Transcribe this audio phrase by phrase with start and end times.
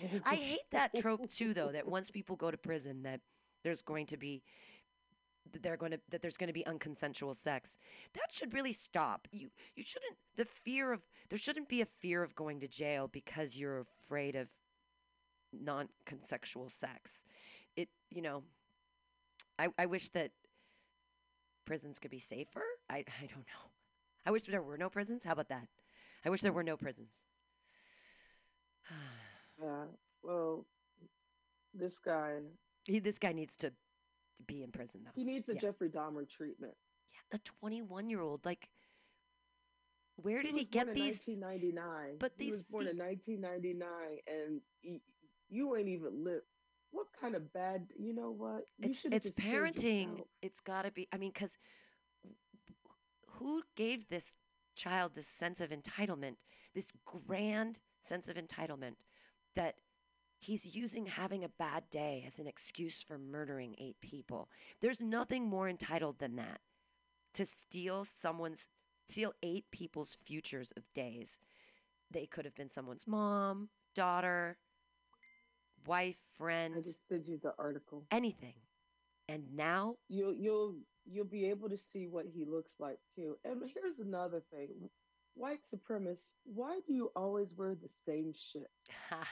[0.24, 1.72] I hate that trope too, though.
[1.72, 3.20] That once people go to prison, that
[3.64, 4.42] there's going to be
[5.52, 7.78] that they're going to that there's going to be unconsensual sex.
[8.14, 9.28] That should really stop.
[9.30, 13.08] You you shouldn't the fear of there shouldn't be a fear of going to jail
[13.08, 14.48] because you're afraid of
[15.52, 17.22] non-consensual sex.
[17.76, 18.42] It you know.
[19.58, 20.32] I I wish that
[21.64, 22.62] prisons could be safer.
[22.88, 23.70] I I don't know.
[24.24, 25.24] I wish there were no prisons.
[25.24, 25.68] How about that?
[26.24, 27.24] I wish there were no prisons.
[29.62, 29.84] Yeah.
[30.22, 30.66] Well,
[31.74, 32.38] this guy,
[32.86, 33.72] He, this guy needs to
[34.46, 35.10] be in prison though.
[35.14, 35.60] he needs a Yeah.
[35.60, 36.74] Jeffrey Dahmer treatment.
[37.10, 38.44] Yeah, a 21 year old.
[38.44, 38.68] Like,
[40.16, 41.22] where did he, was get born in these?
[41.26, 42.16] 1999.
[42.18, 43.88] but he these was born in 1999,
[44.26, 45.00] and he,
[45.48, 46.44] you ain't even lived.
[46.90, 47.86] What kind of bad?
[47.98, 48.64] You know what?
[48.78, 50.22] You It's it's parenting.
[50.42, 51.08] It's got to be.
[51.12, 51.56] I mean, because
[53.38, 54.34] who gave this
[54.74, 56.36] child this sense of entitlement,
[56.74, 58.94] this grand sense of entitlement
[59.54, 59.76] that
[60.38, 64.48] he's using having a bad day as an excuse for murdering eight people?
[64.80, 66.60] There's nothing more entitled than that.
[67.34, 68.68] To steal someone's,
[69.06, 71.38] steal eight people's futures of days.
[72.10, 74.58] They could have been someone's mom, daughter,
[75.86, 78.04] wife, friend, I just sent you the article.
[78.10, 78.54] anything.
[79.28, 80.74] And now You'll you'll
[81.06, 83.36] you'll be able to see what he looks like too.
[83.44, 84.90] And here's another thing.
[85.34, 88.70] White supremacists, why do you always wear the same shit?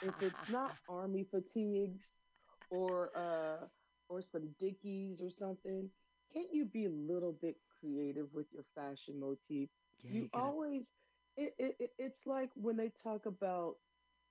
[0.03, 2.25] if it's not army fatigues
[2.71, 3.67] or uh
[4.09, 5.89] or some dickies or something
[6.33, 9.69] can't you be a little bit creative with your fashion motif
[10.03, 10.95] Yeah, you you always
[11.37, 13.77] it, it- it's like when they talk about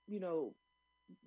[0.07, 0.55] you know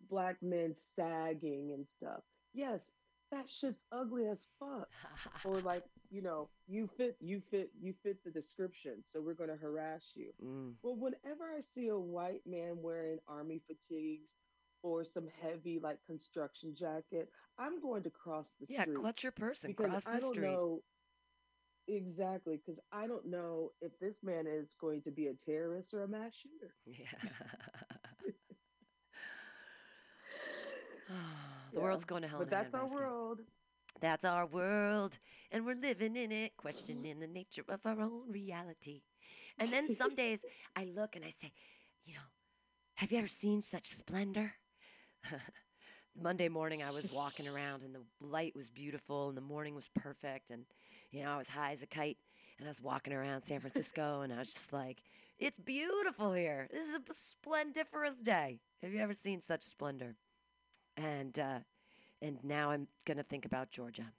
[0.09, 2.23] black men sagging and stuff
[2.55, 2.95] yes
[3.33, 4.89] that shit's ugly as fuck
[5.45, 9.51] or like you know you fit you fit you fit the description so we're going
[9.51, 14.39] to harass you Mm, well, whenever I see a white man wearing army fatigues
[14.83, 19.23] or some heavy like construction jacket, I'm going to cross the yeah, street Yeah, clutch
[19.25, 20.43] your purse and because cross I the don't street.
[20.43, 20.83] know
[21.89, 26.03] exactly because I don't know if this man is going to be a terrorist or
[26.03, 26.75] a mass shooter.
[26.87, 27.07] Yeah.
[31.73, 33.41] the Yeah, world's going to hell But that's our world.
[34.01, 35.19] That's our world,
[35.51, 39.03] and we're living in it, questioning the nature of our own reality.
[39.59, 40.45] And then some days
[40.77, 41.53] I look and I say,
[42.05, 42.21] you know,
[42.97, 44.55] have you ever seen such splendor?
[46.21, 49.89] Monday morning I was walking around and the light was beautiful and the morning was
[49.95, 50.65] perfect and
[51.11, 52.19] you know I was high as a kite
[52.59, 55.03] and I was walking around San Francisco and I was just like
[55.39, 56.69] it's beautiful here.
[56.73, 58.61] This is a splendiferous day.
[58.83, 60.17] Have you ever seen such splendor?
[60.97, 61.59] And uh
[62.21, 64.13] and now I'm gonna think about Georgia.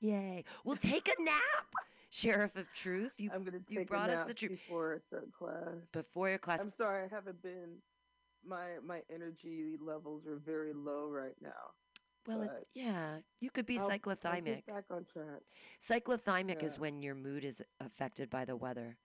[0.00, 0.44] Yay!
[0.64, 1.66] We'll take a nap,
[2.10, 3.14] Sheriff of Truth.
[3.18, 5.90] You I'm going to you brought a us the truth before I start class.
[5.92, 6.60] before your class.
[6.60, 7.76] I'm sorry, I haven't been.
[8.46, 11.72] My my energy levels are very low right now.
[12.26, 14.66] well, it, yeah, you could be I'll- I'll get cyclothymic.
[14.66, 15.40] back on track.
[15.82, 18.96] Cyclothymic is when your mood is affected by the weather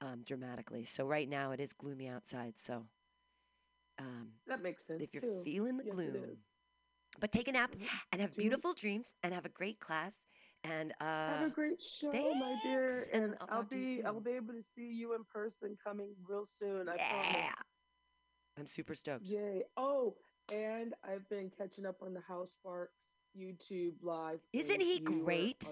[0.00, 0.84] um, dramatically.
[0.86, 2.56] So right now it is gloomy outside.
[2.56, 2.84] So
[3.98, 5.02] um, That makes sense.
[5.02, 5.40] if you're too.
[5.44, 6.40] feeling the yes, gloom, it is.
[7.20, 7.88] But take a nap Mhm.
[8.12, 10.18] and have beautiful dreams and have a great class.
[10.64, 14.04] And uh, Have a great show, my dear, and I'll I'll, talk to you be
[14.04, 16.88] I'll be able to see you in person coming real soon.
[16.88, 17.22] I Yeah.
[17.32, 17.54] promise.
[18.58, 19.26] I'm super stoked.
[19.26, 19.64] Yay!
[19.76, 20.16] Oh,
[20.50, 24.40] and I've been catching up on the Hal Sparks YouTube live.
[24.52, 25.62] Isn't he great?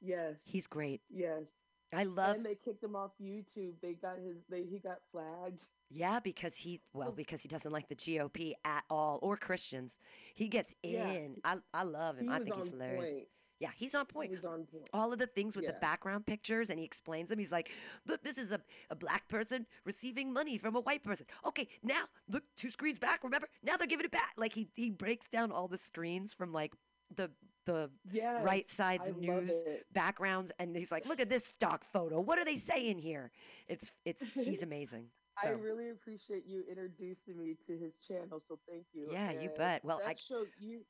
[0.00, 0.44] Yes.
[0.44, 1.00] He's great.
[1.08, 1.64] yes.
[1.92, 3.72] I love and they kicked him off YouTube.
[3.80, 4.44] They got his.
[4.50, 5.68] They he got flagged.
[5.90, 9.98] Yeah, because he well, because he doesn't like the GOP at all or Christians.
[10.34, 11.36] He gets Yeah, in.
[11.44, 12.26] I I love him.
[12.26, 13.04] He I think he's hilarious.
[13.04, 13.28] point.
[13.60, 14.30] Yeah, he's on point.
[14.30, 14.88] was on point.
[14.92, 17.40] All of the things with the background pictures, and he explains them.
[17.40, 17.70] He's like,
[18.06, 21.26] "Look, this is a, a black person receiving money from a white person.
[21.44, 23.24] Okay, now look, two screens back.
[23.24, 24.34] Remember, now they're giving it back.
[24.36, 26.72] Like he he breaks down all the screens from like
[27.14, 27.30] the
[27.66, 29.52] the Yes, right side's I news
[29.92, 32.20] backgrounds, and he's like, "Look at this stock photo.
[32.20, 33.30] What are they saying here?"
[33.68, 35.06] It's it's he's amazing.
[35.42, 38.40] I really appreciate you introducing me to his channel.
[38.40, 39.08] So thank you.
[39.12, 39.84] Yeah, you bet.
[39.84, 40.80] Well, that I- show you.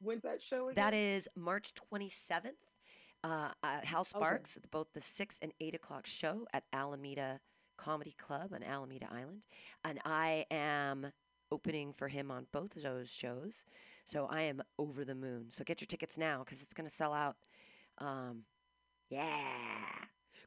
[0.00, 0.76] When's that show again?
[0.76, 2.52] That is March 27th
[3.24, 7.40] uh, at Hal Sparks, both the 6 and 8 o'clock show at Alameda
[7.76, 9.46] Comedy Club on Alameda Island.
[9.84, 11.10] And I am
[11.50, 13.64] opening for him on both of those shows.
[14.08, 15.48] So I am over the moon.
[15.50, 17.36] So get your tickets now because it's going to sell out.
[17.98, 18.44] Um,
[19.10, 19.28] yeah.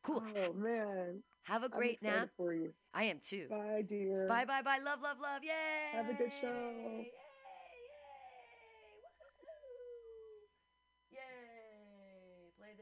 [0.01, 0.23] Cool.
[0.35, 2.29] Oh man, Have a great nap.
[2.35, 2.73] for you.
[2.91, 3.45] I am too.
[3.51, 4.25] Bye, dear.
[4.27, 4.79] Bye, bye, bye.
[4.83, 5.43] Love, love, love.
[5.43, 5.51] Yay.
[5.93, 6.47] Have a good show.
[6.47, 7.11] Yay,
[11.11, 11.11] yay.
[11.11, 11.19] Yay.
[12.57, 12.73] Play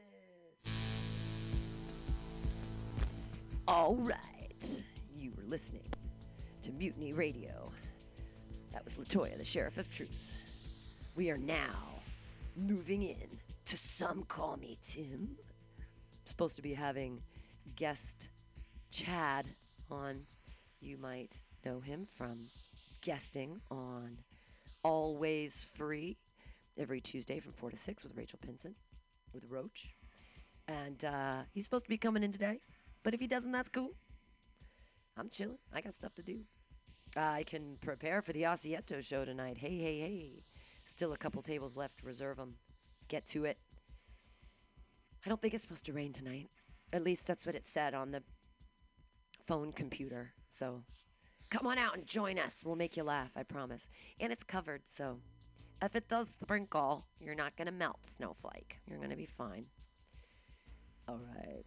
[0.64, 0.72] this.
[3.68, 4.82] All right.
[5.14, 5.84] You were listening
[6.62, 7.70] to Mutiny Radio.
[8.72, 10.08] That was Latoya, the Sheriff of Truth.
[11.16, 12.00] We are now
[12.56, 15.36] moving in to Some Call Me Tim.
[16.24, 17.20] Supposed to be having
[17.74, 18.28] guest
[18.92, 19.48] Chad
[19.90, 20.20] on.
[20.80, 22.38] You might know him from
[23.02, 24.18] guesting on
[24.84, 26.16] Always Free
[26.78, 28.76] every Tuesday from 4 to 6 with Rachel Pinson,
[29.34, 29.96] with Roach.
[30.68, 32.60] And uh, he's supposed to be coming in today.
[33.02, 33.90] But if he doesn't, that's cool.
[35.16, 35.58] I'm chilling.
[35.72, 36.42] I got stuff to do.
[37.16, 39.58] I can prepare for the Asiento show tonight.
[39.58, 40.44] Hey, hey, hey.
[41.00, 42.02] Still a couple tables left.
[42.02, 42.56] Reserve them.
[43.08, 43.56] Get to it.
[45.24, 46.50] I don't think it's supposed to rain tonight.
[46.92, 48.22] At least that's what it said on the
[49.42, 50.34] phone computer.
[50.46, 50.82] So
[51.48, 52.60] come on out and join us.
[52.62, 53.88] We'll make you laugh, I promise.
[54.20, 55.20] And it's covered, so
[55.80, 58.76] if it does sprinkle, you're not going to melt, Snowflake.
[58.86, 59.64] You're going to be fine.
[61.08, 61.64] All right.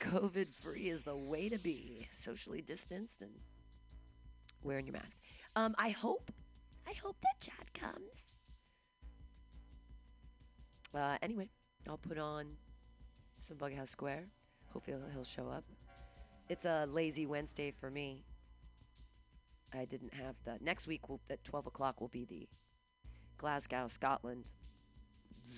[0.00, 2.08] COVID free is the way to be.
[2.10, 3.30] Socially distanced and
[4.64, 5.16] wearing your mask.
[5.54, 6.32] Um, I hope,
[6.90, 8.26] I hope that Chad comes.
[10.92, 11.48] Uh, anyway,
[11.88, 12.46] I'll put on
[13.38, 14.24] some Bughouse Square.
[14.72, 15.64] Hopefully he'll, he'll show up.
[16.48, 18.24] It's a lazy Wednesday for me.
[19.72, 21.08] I didn't have the next week.
[21.08, 22.48] Will, at twelve o'clock will be the
[23.38, 24.50] Glasgow, Scotland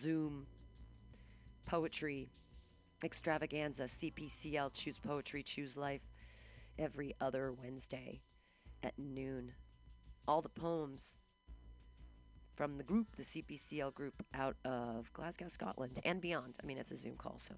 [0.03, 0.47] Zoom
[1.65, 2.29] poetry
[3.03, 3.85] extravaganza.
[3.85, 6.11] CPCL Choose Poetry, Choose Life.
[6.79, 8.21] Every other Wednesday
[8.83, 9.53] at noon.
[10.29, 11.19] All the poems
[12.63, 16.55] from the group, the CPCL group out of Glasgow, Scotland, and beyond.
[16.63, 17.55] I mean, it's a Zoom call, so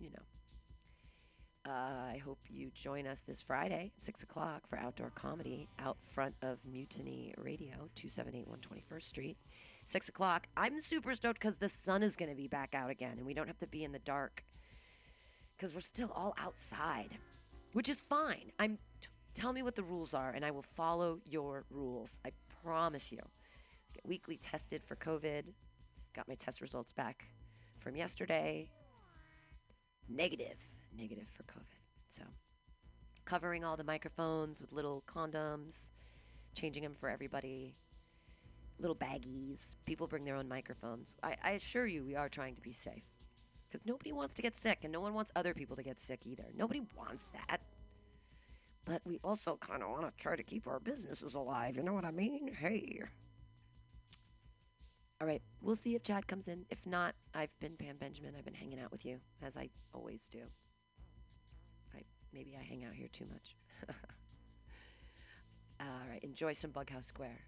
[0.00, 1.70] you know.
[1.72, 5.98] Uh, I hope you join us this Friday at 6 o'clock for outdoor comedy out
[6.12, 9.36] front of Mutiny Radio, 278 121st Street.
[9.84, 10.48] 6 o'clock.
[10.56, 13.34] I'm super stoked because the sun is going to be back out again and we
[13.34, 14.42] don't have to be in the dark
[15.56, 17.18] because we're still all outside,
[17.74, 18.50] which is fine.
[18.58, 22.18] I'm t- Tell me what the rules are and I will follow your rules.
[22.24, 22.32] I
[22.64, 23.20] promise you.
[23.98, 25.42] Get weekly tested for COVID.
[26.14, 27.24] Got my test results back
[27.76, 28.70] from yesterday.
[30.08, 30.56] Negative
[30.96, 31.80] negative for COVID.
[32.10, 32.22] So,
[33.24, 35.74] covering all the microphones with little condoms,
[36.54, 37.76] changing them for everybody,
[38.78, 39.74] little baggies.
[39.86, 41.14] People bring their own microphones.
[41.22, 43.04] I, I assure you, we are trying to be safe.
[43.68, 46.20] Because nobody wants to get sick, and no one wants other people to get sick
[46.24, 46.46] either.
[46.56, 47.60] Nobody wants that.
[48.86, 51.76] But we also kind of want to try to keep our businesses alive.
[51.76, 52.54] You know what I mean?
[52.58, 53.02] Hey.
[55.20, 56.64] All right, we'll see if Chad comes in.
[56.70, 58.34] If not, I've been Pam Benjamin.
[58.38, 60.44] I've been hanging out with you, as I always do.
[62.32, 63.56] Maybe I hang out here too much.
[65.80, 67.40] All right, enjoy some Bughouse Square.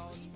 [0.00, 0.29] Aus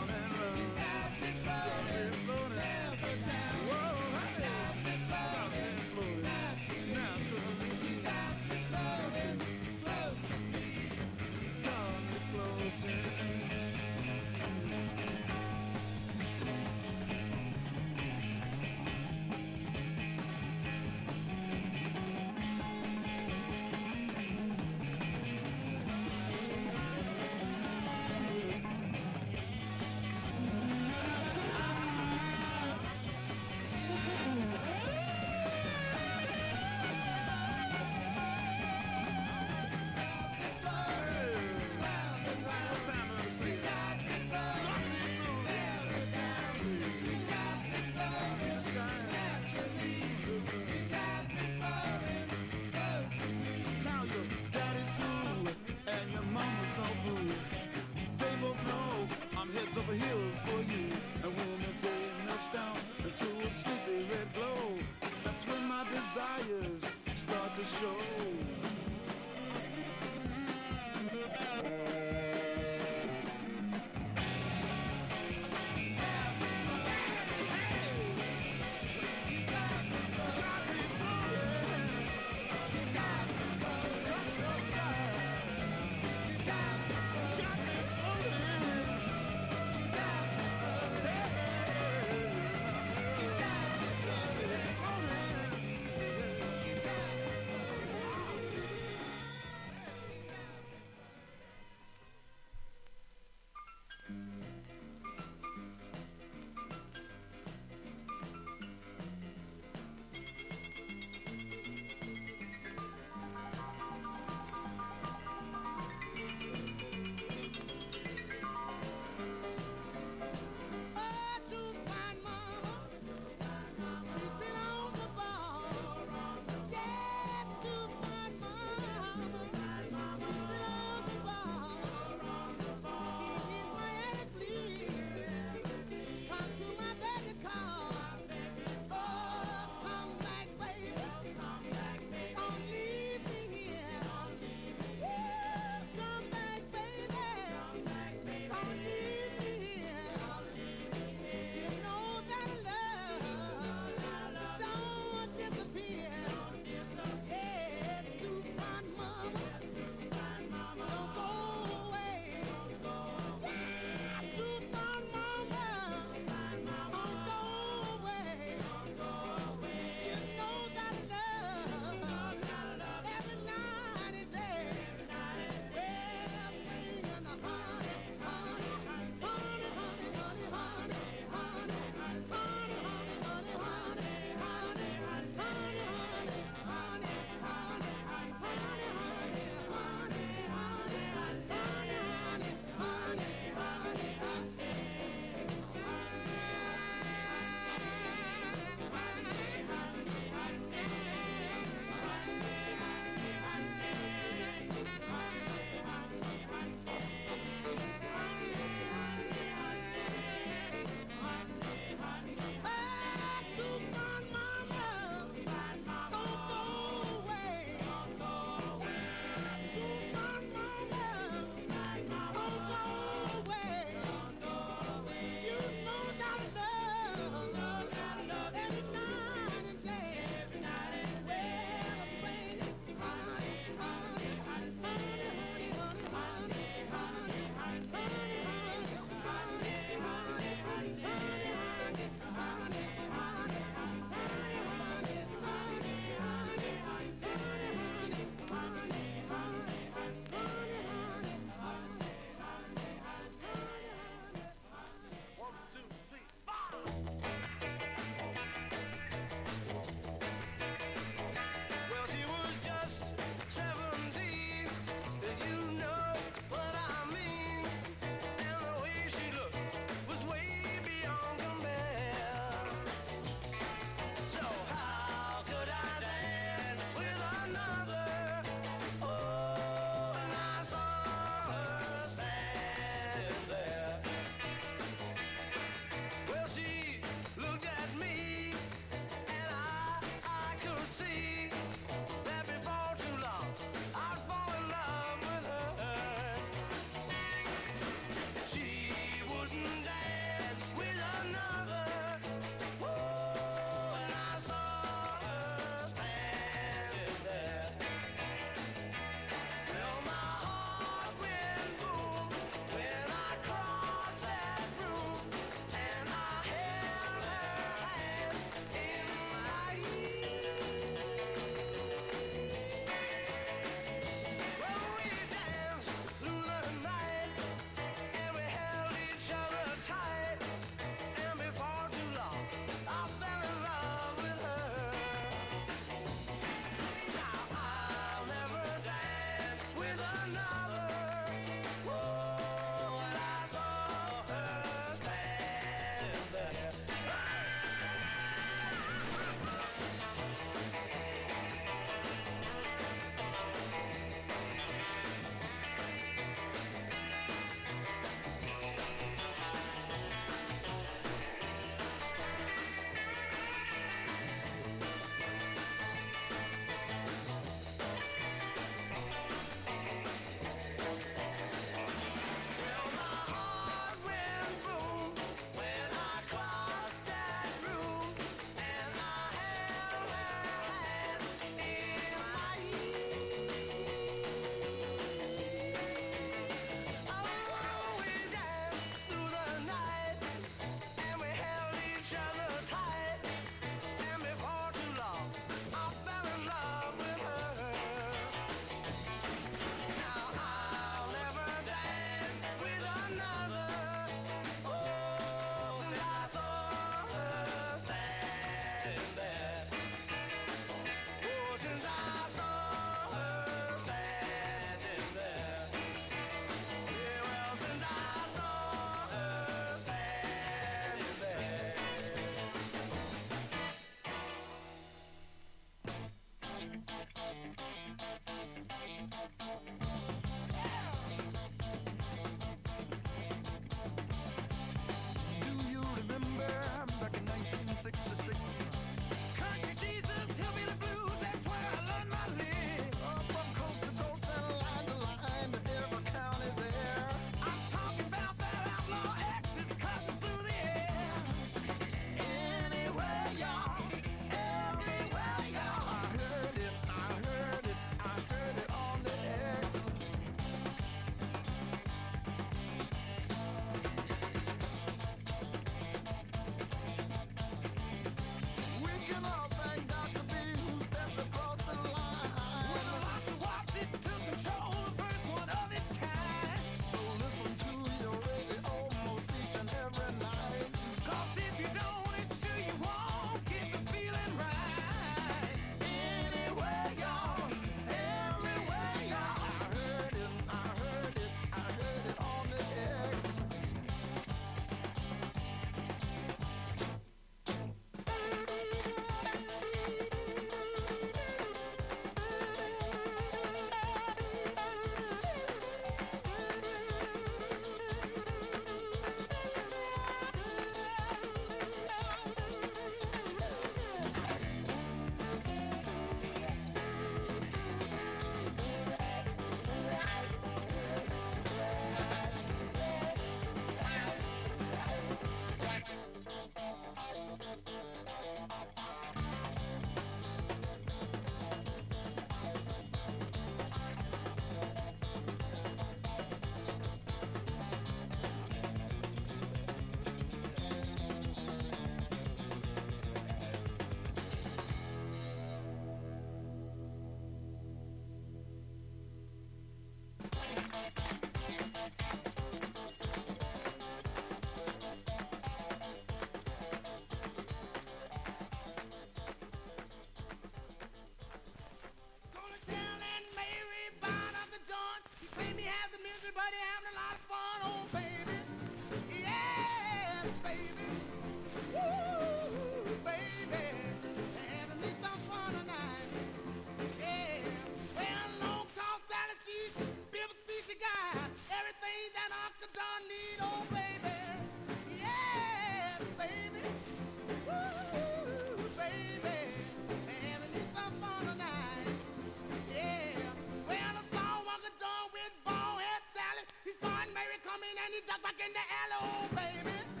[597.51, 600.00] coming and it's back in the hello, oh, baby.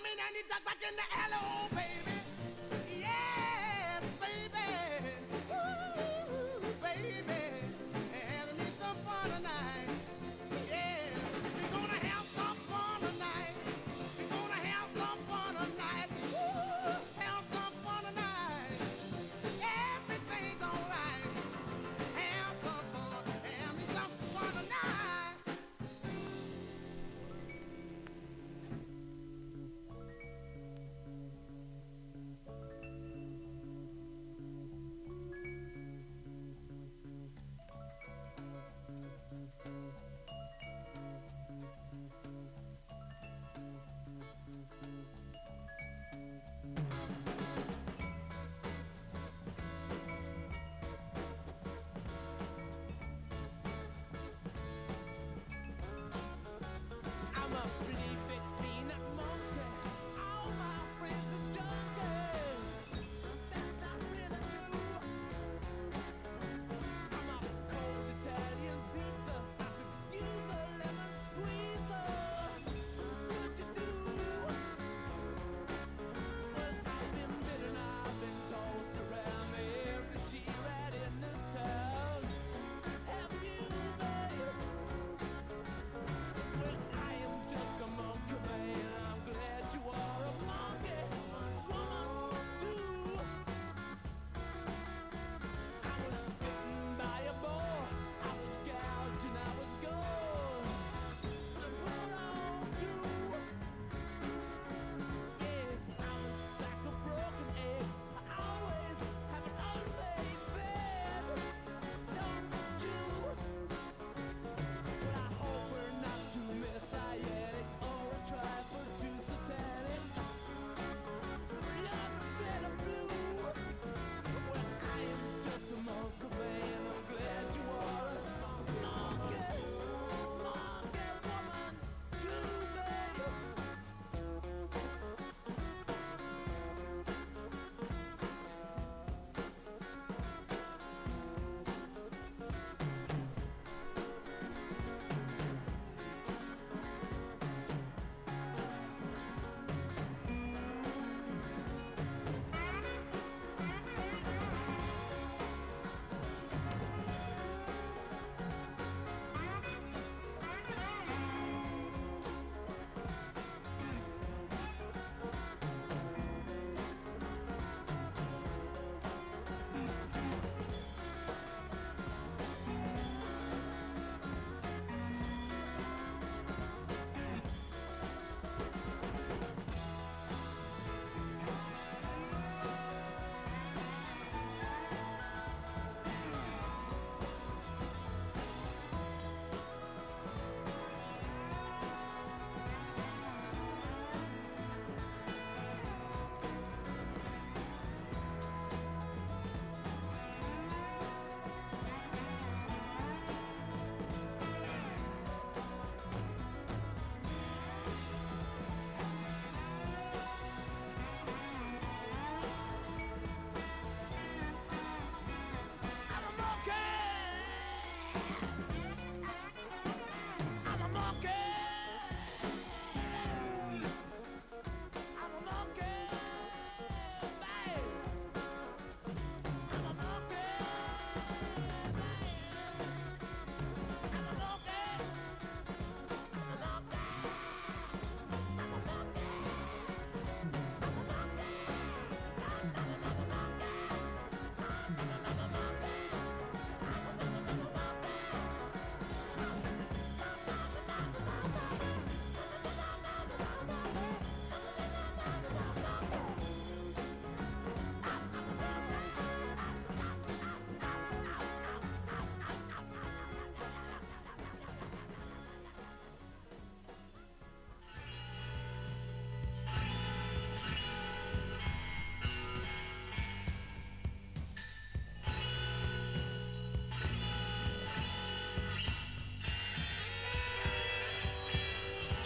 [0.00, 2.19] coming and it's ducks fucking in the alley, oh baby.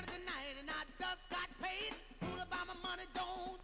[0.00, 1.92] Of the night and I just got paid.
[2.20, 3.60] Fool about my money, don't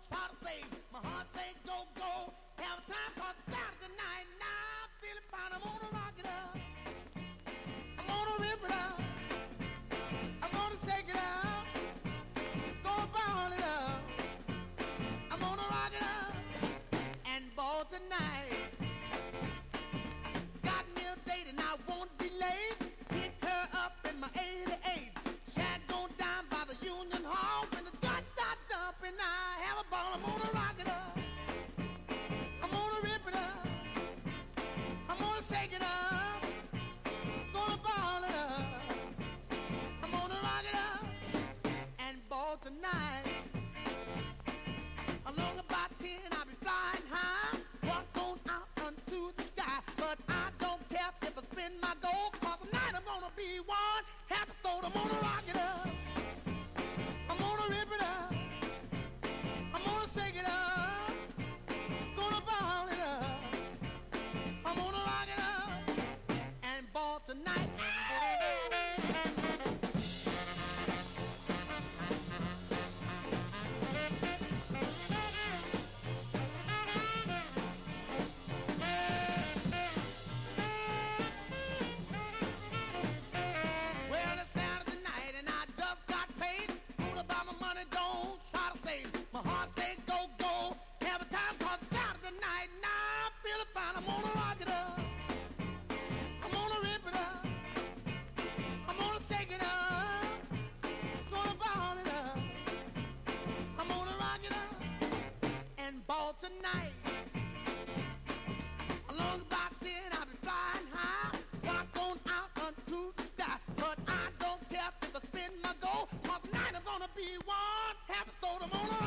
[117.45, 119.06] want, episode of Mona.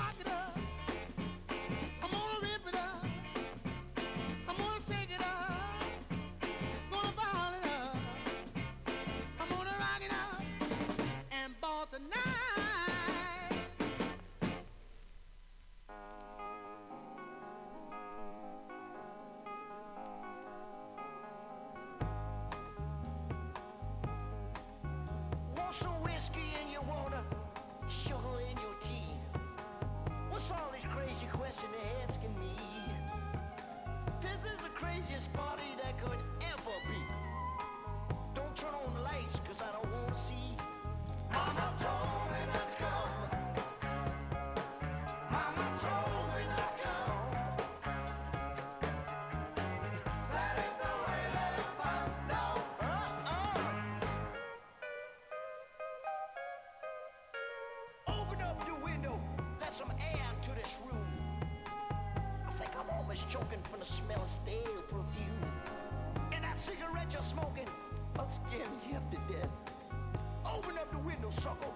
[71.38, 71.69] real up.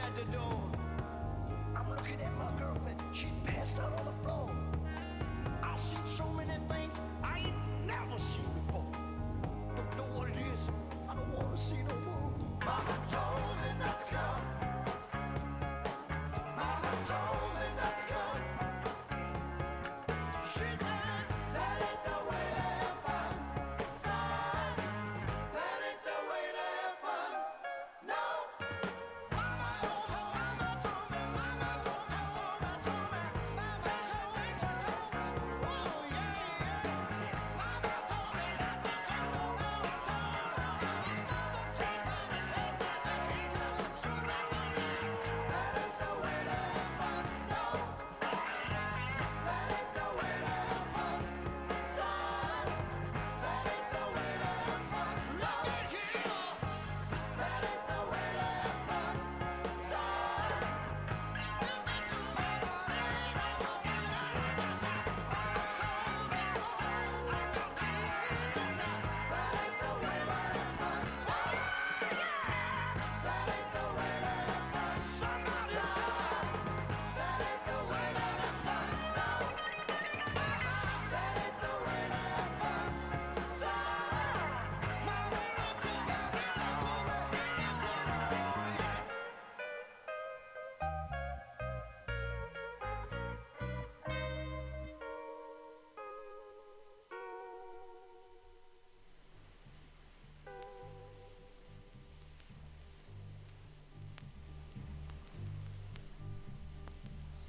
[0.00, 0.57] at the door.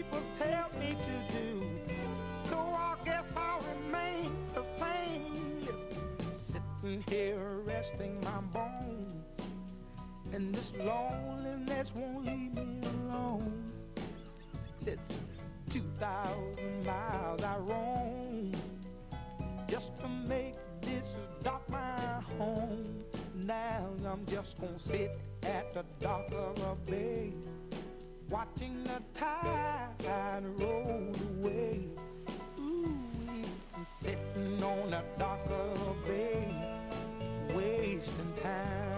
[0.00, 1.62] people tell me to do.
[2.46, 5.58] So I guess I'll remain the same.
[5.60, 5.76] Yes,
[6.36, 9.26] sitting here resting my bones.
[10.32, 13.72] And this loneliness won't leave me alone.
[14.86, 15.20] Listen,
[15.68, 18.54] 2,000 miles I roam
[19.68, 23.04] just to make this dock my home.
[23.34, 27.34] Now I'm just gonna sit at the dock of the bay,
[28.30, 31.80] watching the tide roll away.
[32.60, 32.94] Ooh,
[33.74, 36.54] I'm sitting on the dock of bay,
[37.52, 38.89] wasting time.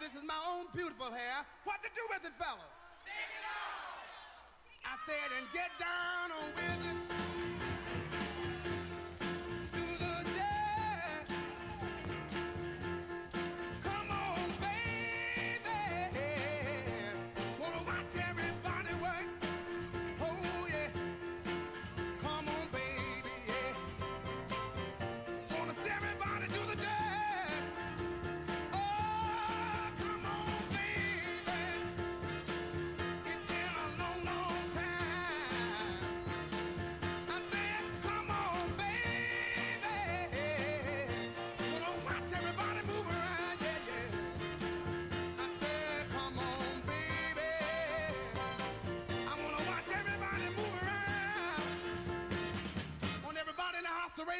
[0.00, 2.76] This is my own beautiful hair, what to do with it, fellas?
[3.04, 4.00] Take it off!
[4.88, 5.99] I said, and get down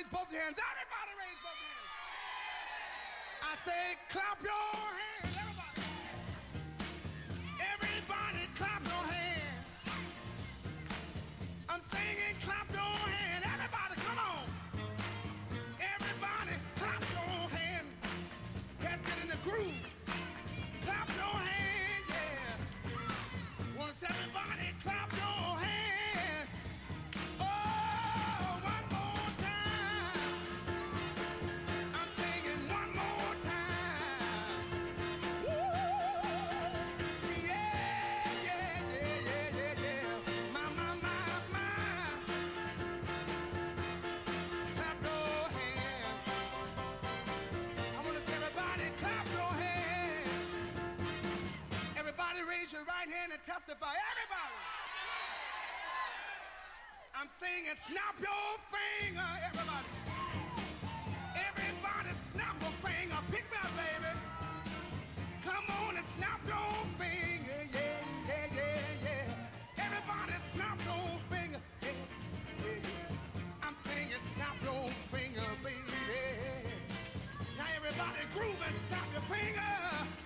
[0.00, 0.56] raise both your hands.
[0.56, 1.92] Everybody raise both your hands.
[3.44, 5.36] I say, clap your hands.
[5.36, 5.84] Everybody.
[7.60, 9.66] Everybody clap your hands.
[11.68, 12.69] I'm singing, clap
[57.40, 59.86] I'm singing, snap your finger, everybody.
[61.34, 63.16] Everybody snap a finger.
[63.30, 64.12] Pick me up, baby.
[65.44, 67.60] Come on and snap your finger.
[67.72, 67.86] Yeah,
[68.28, 69.84] yeah, yeah, yeah.
[69.84, 71.60] Everybody snap your finger.
[71.82, 71.88] Yeah,
[72.60, 73.62] yeah, yeah.
[73.62, 75.96] I'm singing, snap your finger, baby.
[77.56, 80.19] Now everybody groove and snap your finger.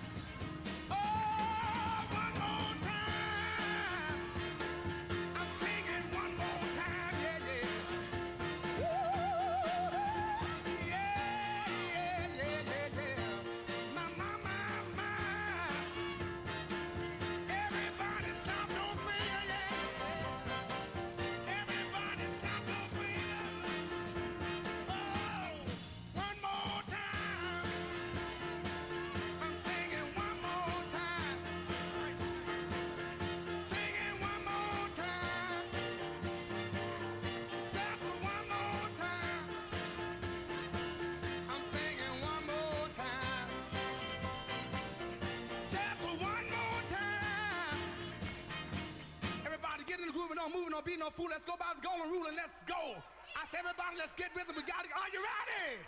[50.85, 51.33] be no fool.
[51.33, 53.01] Let's go by the golden rule and let's go.
[53.33, 54.55] I said, everybody, let's get rhythm.
[54.55, 54.93] We got it.
[54.93, 55.81] Are you ready?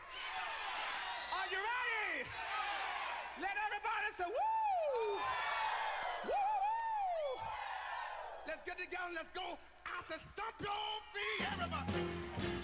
[1.37, 2.25] Are you ready?
[3.45, 5.21] Let everybody say, woo!
[6.33, 7.29] Woo!
[8.49, 9.13] Let's get together.
[9.13, 9.61] and Let's go.
[9.85, 12.56] I said, stomp your feet, everybody.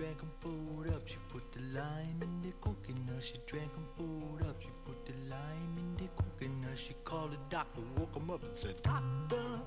[0.00, 1.06] drank them pulled up.
[1.06, 3.22] She put the lime in the coconut.
[3.22, 4.56] She drank them both up.
[4.58, 6.78] She put the lime in the coconut.
[6.78, 9.60] She called the doctor, woke him up and said, Doctor,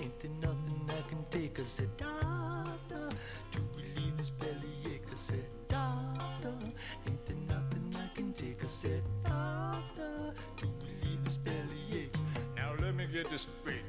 [0.00, 1.60] ain't there nothing I can take?
[1.60, 3.08] I said, Doctor,
[3.52, 5.06] to relieve this bellyache.
[5.12, 6.54] I said, Doctor,
[7.06, 8.64] ain't there nothing I can take?
[8.64, 12.16] I said, Doctor, to relieve this bellyache.
[12.56, 13.84] Now let me get this straight.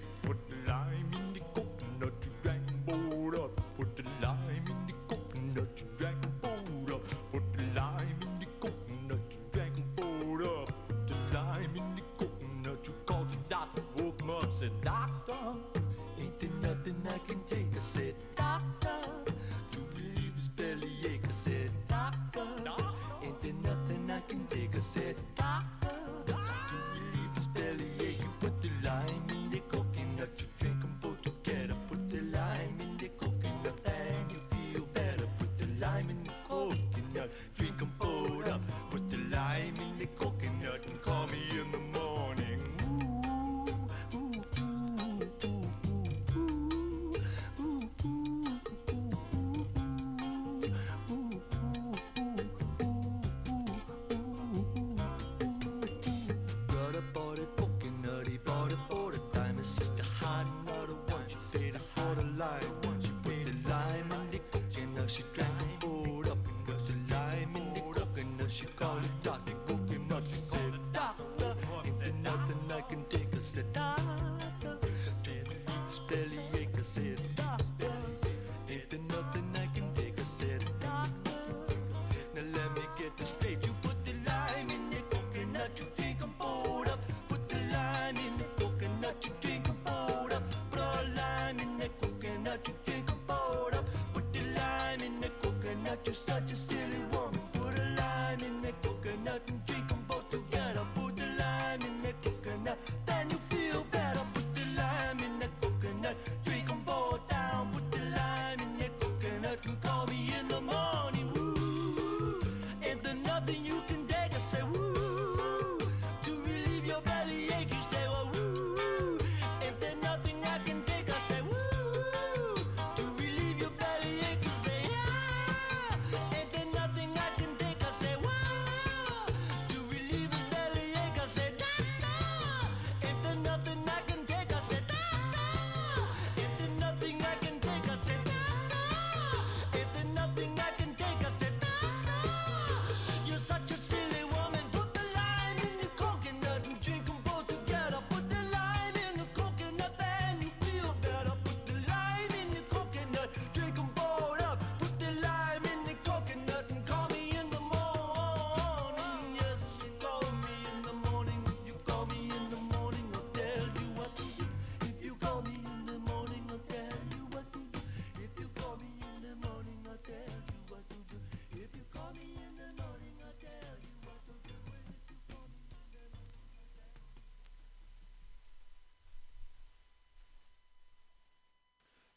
[96.13, 96.55] such a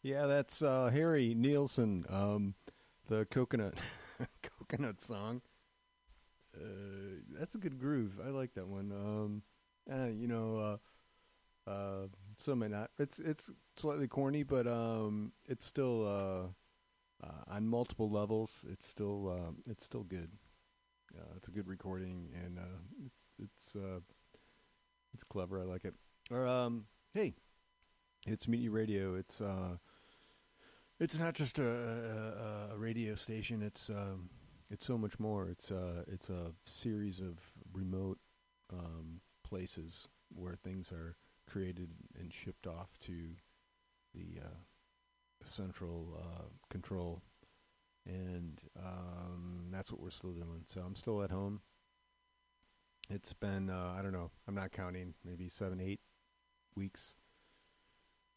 [0.03, 2.55] Yeah, that's uh, Harry Nilsson, um,
[3.09, 3.75] the coconut
[4.43, 5.43] coconut song.
[6.57, 8.19] Uh, that's a good groove.
[8.25, 8.91] I like that one.
[8.93, 9.43] Um,
[9.91, 10.79] uh, you know,
[11.67, 12.91] uh, uh, some may not.
[12.99, 16.53] It's it's slightly corny, but um, it's still
[17.25, 18.67] uh, on multiple levels.
[18.71, 20.31] It's still um, it's still good.
[21.37, 22.59] It's a good recording, and
[23.07, 23.77] it's it's
[25.15, 25.61] it's clever.
[25.61, 25.95] I like it.
[26.31, 27.35] Or um, hey,
[28.27, 29.15] it's Mutiny Radio.
[29.15, 29.77] It's uh,
[31.03, 33.61] it's not just a, a, a radio station.
[33.61, 34.31] It's um,
[34.71, 35.49] it's so much more.
[35.49, 37.41] It's uh, it's a series of
[37.73, 38.19] remote
[38.73, 41.17] um, places where things are
[41.51, 41.89] created
[42.19, 43.13] and shipped off to
[44.15, 44.55] the, uh,
[45.45, 47.21] central uh, control,
[48.07, 50.63] and um, that's what we're still doing.
[50.67, 51.63] So I'm still at home.
[53.11, 54.31] It's been uh, I don't know.
[54.47, 55.15] I'm not counting.
[55.25, 56.01] Maybe seven, eight
[56.77, 57.17] weeks.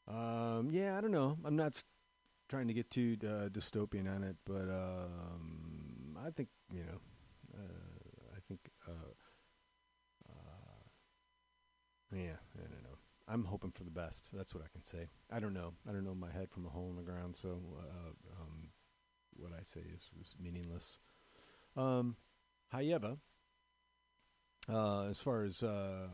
[0.07, 1.37] Um, yeah, I don't know.
[1.45, 1.83] I'm not s-
[2.49, 6.99] trying to get too uh, dystopian on it, but um, I think you know.
[7.53, 7.95] Uh,
[8.35, 8.59] I think.
[8.87, 8.91] Uh,
[10.29, 10.83] uh,
[12.13, 12.97] yeah, I don't know.
[13.27, 14.29] I'm hoping for the best.
[14.31, 15.07] That's what I can say.
[15.31, 15.73] I don't know.
[15.87, 18.69] I don't know my head from a hole in the ground, so uh, um,
[19.35, 20.99] what I say is, is meaningless.
[21.75, 22.17] Um,
[22.69, 23.17] however,
[24.69, 26.05] as far as um,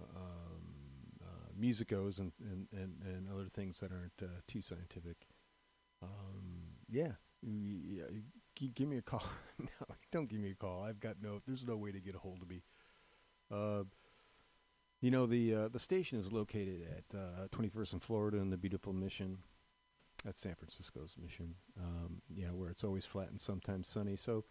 [1.58, 5.28] music goes and, and, and, and other things that aren't too scientific,
[6.02, 8.04] um, yeah, yeah,
[8.76, 9.24] give me a call.
[9.60, 10.84] no, don't give me a call.
[10.84, 11.42] I've got no.
[11.46, 12.64] There's no way to get a hold of me.
[13.52, 13.84] Uh,
[15.02, 18.58] you know the uh, the station is located at uh, 21st and Florida in the
[18.58, 19.40] beautiful Mission.
[20.24, 21.56] That's San Francisco's Mission.
[21.80, 24.16] Um, yeah, where it's always flat and sometimes sunny.
[24.16, 24.46] So,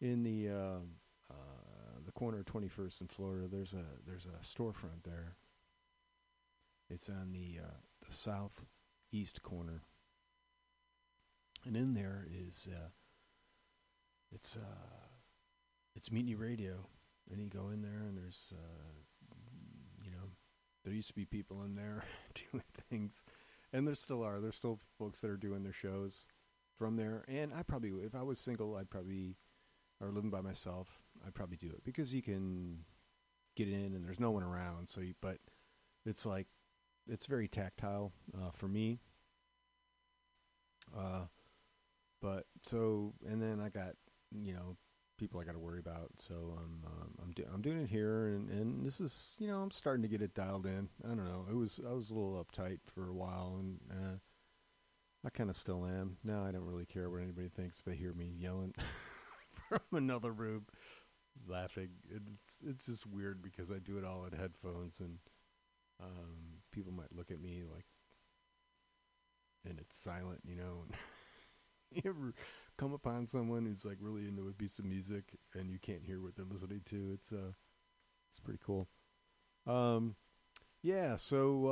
[0.00, 0.78] in the uh,
[1.30, 5.36] uh, the corner of 21st and Florida, there's a there's a storefront there.
[6.88, 7.76] It's on the uh,
[8.06, 9.82] the southeast corner,
[11.64, 12.88] and in there is uh,
[14.32, 15.06] it's uh,
[15.94, 16.86] it's Mutiny Radio,
[17.30, 19.34] and you go in there and there's uh,
[20.02, 20.30] you know
[20.84, 22.04] there used to be people in there
[22.52, 23.24] doing things,
[23.72, 24.40] and there still are.
[24.40, 26.26] There's still folks that are doing their shows
[26.76, 29.36] from there, and I probably if I was single, I'd probably
[30.00, 32.84] or living by myself, I'd probably do it because you can
[33.56, 34.88] get in and there's no one around.
[34.88, 35.38] So, you, but
[36.04, 36.46] it's like
[37.06, 39.00] it's very tactile uh, for me.
[40.96, 41.24] Uh,
[42.24, 43.96] but so and then I got
[44.32, 44.78] you know
[45.18, 46.10] people I got to worry about.
[46.18, 49.60] So I'm um, I'm do- I'm doing it here, and and this is you know
[49.60, 50.88] I'm starting to get it dialed in.
[51.04, 51.44] I don't know.
[51.50, 54.16] It was I was a little uptight for a while, and uh,
[55.24, 56.16] I kind of still am.
[56.24, 58.74] Now I don't really care what anybody thinks if they hear me yelling
[59.68, 60.64] from another room,
[61.46, 61.90] laughing.
[62.10, 65.18] It's it's just weird because I do it all in headphones, and
[66.02, 67.84] um, people might look at me like,
[69.68, 70.84] and it's silent, you know.
[71.92, 72.34] you ever
[72.76, 75.24] come upon someone who's like really into a piece of music
[75.54, 77.10] and you can't hear what they're listening to?
[77.14, 77.52] It's uh,
[78.30, 78.88] it's pretty cool.
[79.66, 80.16] Um,
[80.82, 81.16] yeah.
[81.16, 81.70] So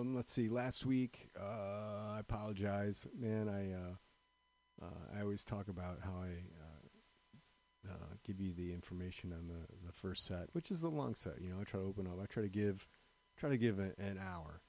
[0.00, 0.48] um, let's see.
[0.48, 3.48] Last week, uh, I apologize, man.
[3.48, 6.28] I uh, uh, I always talk about how I.
[6.60, 6.82] Uh,
[7.88, 11.40] uh, give you the information on the, the first set, which is the long set.
[11.40, 12.18] You know, I try to open up.
[12.22, 12.86] I try to give,
[13.36, 14.62] try to give a, an hour,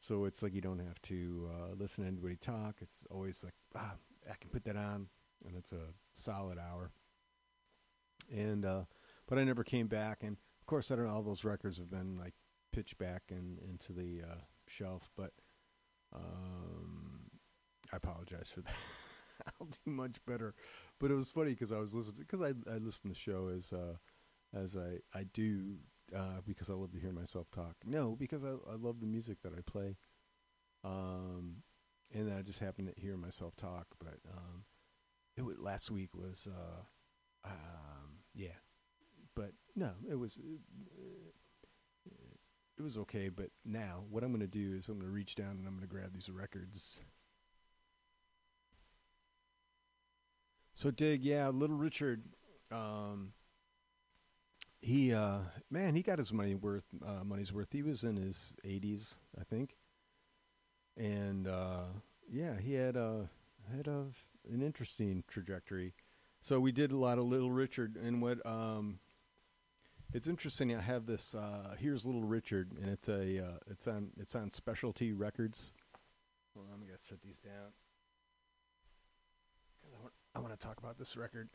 [0.00, 2.76] so it's like you don't have to uh, listen to anybody talk.
[2.82, 3.94] It's always like ah,
[4.30, 5.08] I can put that on,
[5.46, 6.92] and it's a solid hour.
[8.32, 8.84] And uh,
[9.26, 11.12] but I never came back, and of course, I don't know.
[11.14, 12.34] All those records have been like
[12.72, 15.32] pitched back and into the uh, shelf, but
[16.14, 17.30] um,
[17.92, 18.74] I apologize for that.
[19.60, 20.54] I'll do much better.
[21.00, 23.50] But it was funny because I was listening because I I listen to the show
[23.54, 23.96] as uh,
[24.54, 25.76] as I I do
[26.14, 27.76] uh, because I love to hear myself talk.
[27.84, 29.96] No, because I I love the music that I play.
[30.84, 31.62] Um,
[32.14, 33.86] and then I just happen to hear myself talk.
[33.98, 34.64] But um,
[35.36, 36.82] it wa last week was uh,
[37.44, 38.58] um, yeah,
[39.34, 40.38] but no, it was.
[42.76, 45.36] It was okay, but now what I'm going to do is I'm going to reach
[45.36, 46.98] down and I'm going to grab these records.
[50.74, 52.24] So dig, yeah, Little Richard.
[52.72, 53.32] Um,
[54.80, 55.38] he uh,
[55.70, 56.84] man, he got his money worth.
[57.04, 57.72] Uh, money's worth.
[57.72, 59.76] He was in his 80s, I think,
[60.96, 61.84] and uh,
[62.30, 63.28] yeah, he had a
[63.74, 64.12] had an
[64.50, 65.94] interesting trajectory.
[66.42, 68.98] So we did a lot of Little Richard, and what um,
[70.12, 70.74] it's interesting.
[70.74, 71.34] I have this.
[71.34, 75.72] Uh, Here's Little Richard, and it's a uh, it's on it's on Specialty Records.
[76.54, 77.72] Hold on, I gotta set these down.
[80.34, 81.48] I want to talk about this record.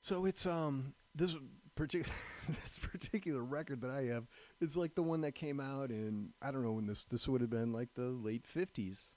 [0.00, 1.36] So it's um this
[1.74, 2.14] particular
[2.48, 4.24] this particular record that I have
[4.60, 7.40] is like the one that came out in I don't know when this this would
[7.40, 9.14] have been like the late fifties,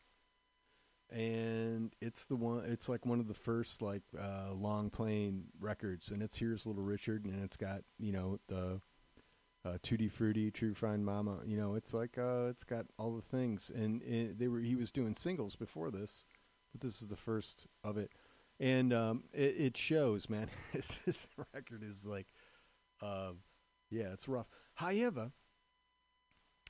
[1.10, 2.66] and it's the one.
[2.66, 6.84] It's like one of the first like uh, long playing records, and it's here's Little
[6.84, 8.82] Richard, and it's got you know the
[9.66, 11.40] uh, Tutti Frutti, True Fine Mama.
[11.46, 14.76] You know, it's like uh, it's got all the things, and it, they were he
[14.76, 16.26] was doing singles before this,
[16.72, 18.12] but this is the first of it,
[18.64, 20.50] and um, it, it shows, man.
[20.74, 22.28] this, record is like,
[23.02, 23.32] uh,
[23.90, 24.48] yeah, it's rough.
[24.76, 25.32] However,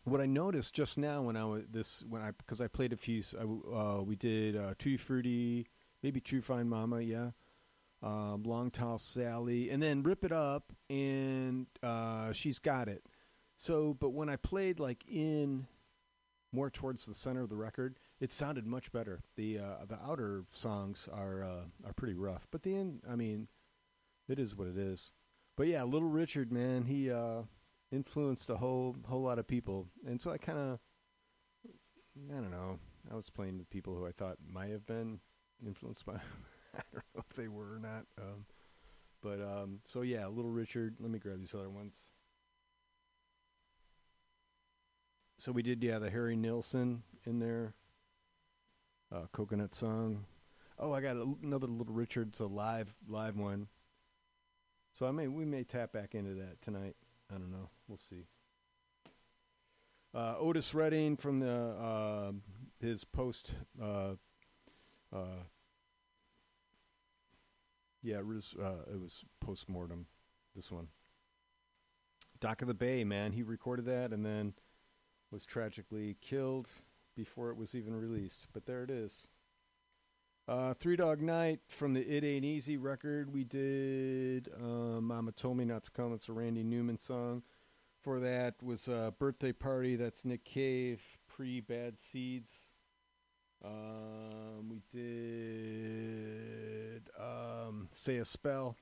[0.04, 2.98] what I noticed just now when I was this when I because I played a
[2.98, 3.22] few,
[3.74, 5.68] uh, we did uh, Tutti
[6.02, 7.30] maybe True Fine Mama, yeah
[8.04, 13.06] um, Long Tall Sally, and then Rip It Up, and uh, She's Got It.
[13.58, 15.68] So, but when I played like in
[16.52, 19.20] more towards the center of the record, it sounded much better.
[19.36, 23.50] The uh, the outer songs are uh, are pretty rough, but the end, I mean,
[24.30, 25.12] it is what it is.
[25.58, 27.42] But yeah, Little Richard, man, he uh,
[27.92, 30.80] influenced a whole whole lot of people, and so I kind of,
[32.32, 32.80] I don't know,
[33.12, 35.20] I was playing with people who I thought might have been
[35.66, 36.14] influenced by.
[36.76, 38.06] I don't know if they were or not.
[38.18, 38.46] Um,
[39.22, 40.96] but um, so yeah, Little Richard.
[40.98, 41.98] Let me grab these other ones.
[45.40, 47.74] So we did yeah the Harry Nilsson in there.
[49.14, 50.26] Uh, coconut song.
[50.80, 53.68] Oh, I got a, another Little Richard's a live live one.
[54.94, 56.96] So I may we may tap back into that tonight.
[57.30, 57.70] I don't know.
[57.88, 58.26] We'll see.
[60.16, 62.32] Uh, Otis Redding from the uh,
[62.80, 64.14] his post uh,
[65.16, 65.44] uh,
[68.02, 70.08] yeah, it was uh, it was post mortem.
[70.56, 70.88] This one,
[72.40, 73.34] Dock of the Bay, man.
[73.34, 74.54] He recorded that and then
[75.30, 76.70] was tragically killed
[77.16, 78.48] before it was even released.
[78.54, 79.28] But there it is.
[80.48, 83.34] Uh, Three Dog Night from the It Ain't Easy record.
[83.34, 86.14] We did uh, Mama Told Me Not to Come.
[86.14, 87.44] It's a Randy Newman song.
[88.02, 89.96] For that was uh, Birthday Party.
[89.96, 91.02] That's Nick Cave.
[91.28, 92.52] Pre Bad Seeds.
[93.64, 96.24] Um, we did
[97.18, 98.76] um, Say a Spell.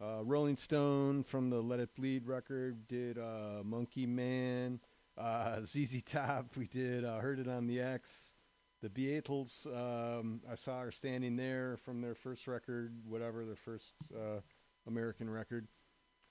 [0.00, 4.80] Uh, Rolling Stone from the Let It Bleed record did uh, Monkey Man.
[5.16, 8.34] Uh, ZZ Top, we did uh, Heard It on the X.
[8.82, 13.94] The Beatles, um, I saw her standing there from their first record, whatever, their first
[14.12, 14.40] uh,
[14.88, 15.68] American record.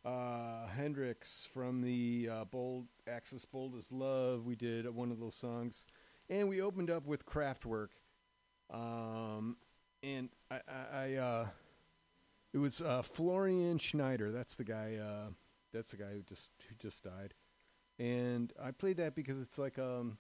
[0.03, 5.35] Uh, Hendrix from the uh, Bold Axis Bold as Love, we did one of those
[5.35, 5.85] songs
[6.31, 7.89] and we opened up with Kraftwerk,
[8.73, 9.57] um,
[10.01, 11.47] and I, I, I uh,
[12.53, 14.31] it was uh, Florian Schneider.
[14.31, 14.95] That's the guy.
[14.95, 15.31] Uh,
[15.73, 17.33] that's the guy who just who just died,
[18.01, 20.17] and I played that because it's like um.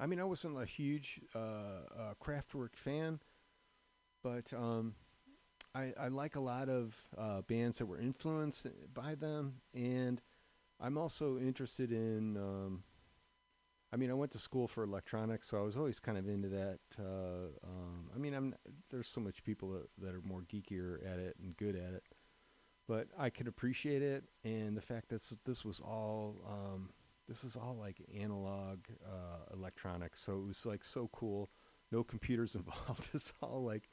[0.00, 3.20] I mean, I wasn't a huge uh, uh, Kraftwerk fan,
[4.24, 4.96] but um,
[5.72, 10.20] I, I like a lot of uh, bands that were influenced by them, and
[10.80, 12.36] I'm also interested in.
[12.36, 12.82] Um,
[13.92, 16.48] I mean, I went to school for electronics, so I was always kind of into
[16.48, 16.80] that.
[16.98, 18.56] Uh, um, I mean, I'm
[18.90, 22.02] there's so much people that, that are more geekier at it and good at it,
[22.88, 26.90] but I could appreciate it, and the fact that this, was all um,
[27.28, 31.50] this is all like analog uh, electronics, so it was like so cool.
[31.90, 33.10] No computers involved.
[33.14, 33.90] it's all like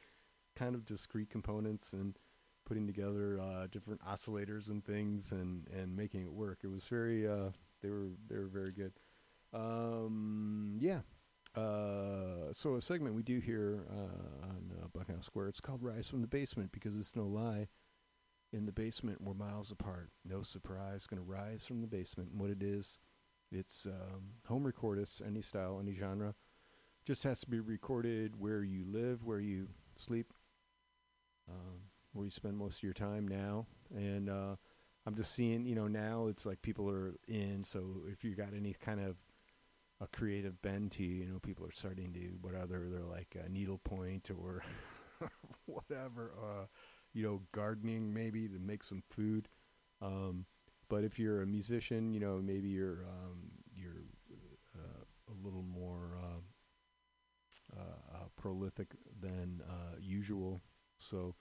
[0.55, 2.17] kind of discrete components and
[2.65, 6.59] putting together uh, different oscillators and things and, and making it work.
[6.63, 8.93] It was very uh, they were they were very good.
[9.53, 10.99] Um, yeah.
[11.53, 15.49] Uh, so a segment we do here uh, on uh, Buckhouse Square.
[15.49, 17.67] It's called "Rise from the Basement" because it's no lie.
[18.53, 20.09] In the basement, we're miles apart.
[20.25, 22.31] No surprise, going to rise from the basement.
[22.31, 22.99] And what it is,
[23.51, 26.35] it's um, home recordists, any style, any genre.
[27.05, 30.33] Just has to be recorded where you live, where you sleep,
[31.49, 31.79] um,
[32.13, 33.67] where you spend most of your time now.
[33.95, 34.55] And uh,
[35.05, 37.63] I'm just seeing, you know, now it's like people are in.
[37.63, 39.15] So if you got any kind of
[40.01, 43.47] a creative bend to you, you know, people are starting to whatever they're like uh,
[43.49, 44.63] needlepoint or
[45.65, 46.65] whatever, uh,
[47.13, 49.47] you know, gardening maybe to make some food.
[50.01, 50.45] Um,
[50.89, 54.03] but if you're a musician, you know, maybe you're um, you're
[54.75, 60.61] uh, a little more uh, uh, uh, prolific than uh, usual.
[60.99, 61.35] So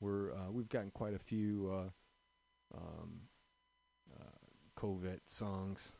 [0.00, 3.20] we're uh, we've gotten quite a few uh, um,
[5.26, 5.92] songs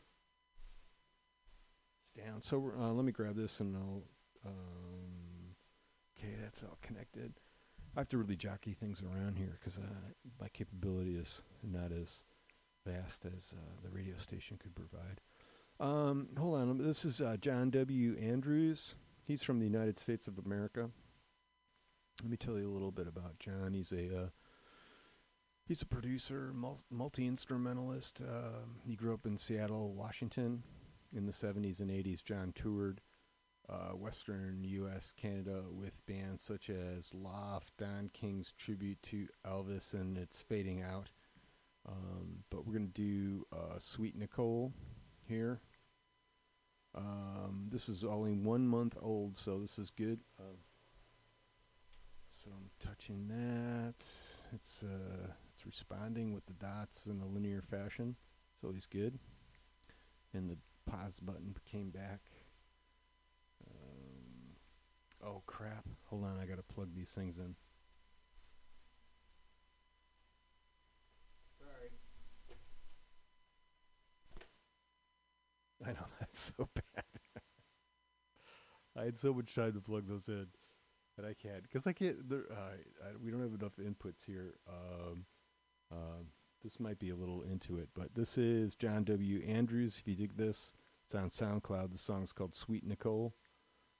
[2.16, 2.42] down.
[2.42, 4.02] So let me grab this and I'll.
[4.44, 5.54] Um,
[6.18, 7.34] okay, that's all connected.
[7.96, 9.82] I have to really jockey things around here because uh,
[10.38, 12.24] my capability is not as
[12.86, 15.22] vast as uh, the radio station could provide.
[15.80, 18.16] Um, hold on, this is uh, John W.
[18.20, 18.96] Andrews.
[19.24, 20.90] He's from the United States of America.
[22.22, 23.72] Let me tell you a little bit about John.
[23.72, 24.28] He's a uh,
[25.66, 26.52] he's a producer,
[26.90, 28.20] multi instrumentalist.
[28.20, 30.62] Uh, he grew up in Seattle, Washington
[31.14, 32.22] in the 70s and 80s.
[32.22, 33.00] John toured
[33.68, 40.16] uh, Western U.S., Canada, with bands such as Loft, Don King's tribute to Elvis, and
[40.16, 41.10] it's fading out.
[41.88, 44.72] Um, but we're gonna do uh, Sweet Nicole
[45.28, 45.60] here.
[46.94, 50.20] Um, this is only one month old, so this is good.
[50.40, 50.56] Um,
[52.30, 54.06] so I'm touching that.
[54.52, 58.16] It's uh, it's responding with the dots in a linear fashion.
[58.54, 59.18] It's always good.
[60.32, 60.58] And the
[60.90, 62.20] pause button came back.
[63.66, 64.56] Um,
[65.24, 65.86] oh crap!
[66.06, 67.56] Hold on, I gotta plug these things in.
[71.58, 71.90] Sorry.
[75.84, 77.04] I know that's so bad.
[78.96, 80.46] I had so much time to plug those in,
[81.16, 82.28] but I can't because I can't.
[82.28, 84.54] There, uh, I, we don't have enough inputs here.
[84.68, 85.26] Um,
[85.92, 86.26] um,
[86.62, 89.42] this might be a little into it, but this is John W.
[89.46, 89.98] Andrews.
[90.00, 90.72] If you dig this,
[91.04, 91.92] it's on SoundCloud.
[91.92, 93.34] The song's called "Sweet Nicole,"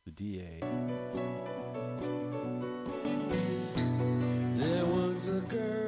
[0.05, 1.46] the DA.
[5.57, 5.86] Girl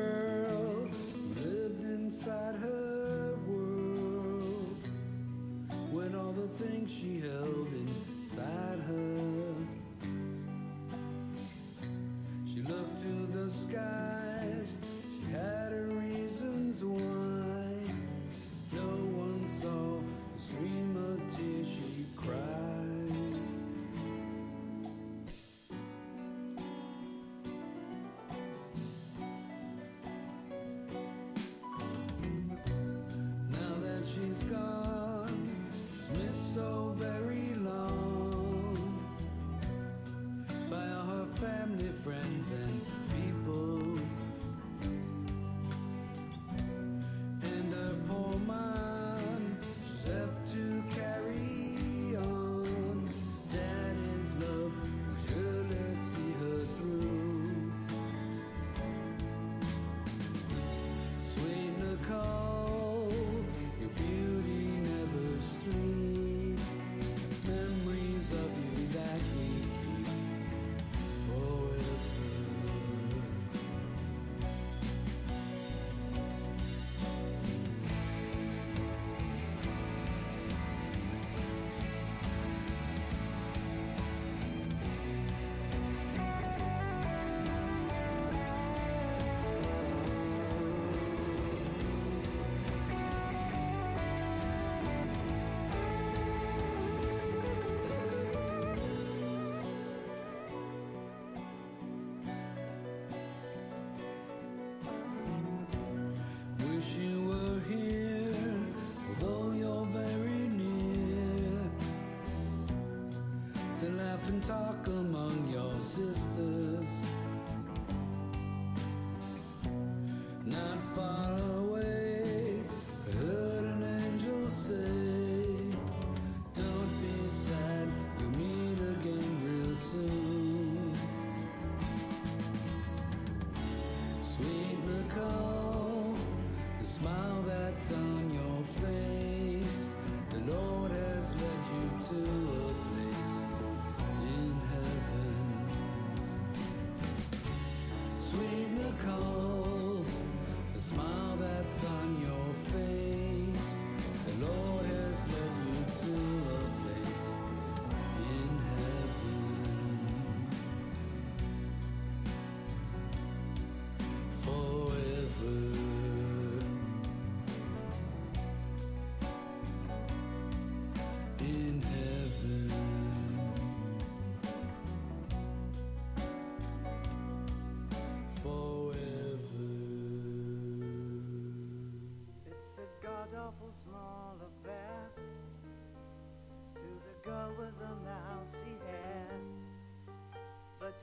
[114.47, 114.89] talk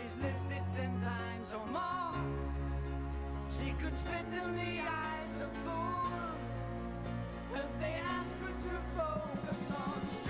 [0.00, 2.14] she's lived it ten times or more.
[3.56, 6.40] She could spit in the eyes of fools
[7.54, 10.29] if they ask her to focus on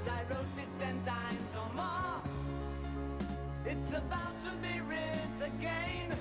[0.00, 2.22] words, I wrote it ten times or more.
[3.66, 6.16] It's about to be written again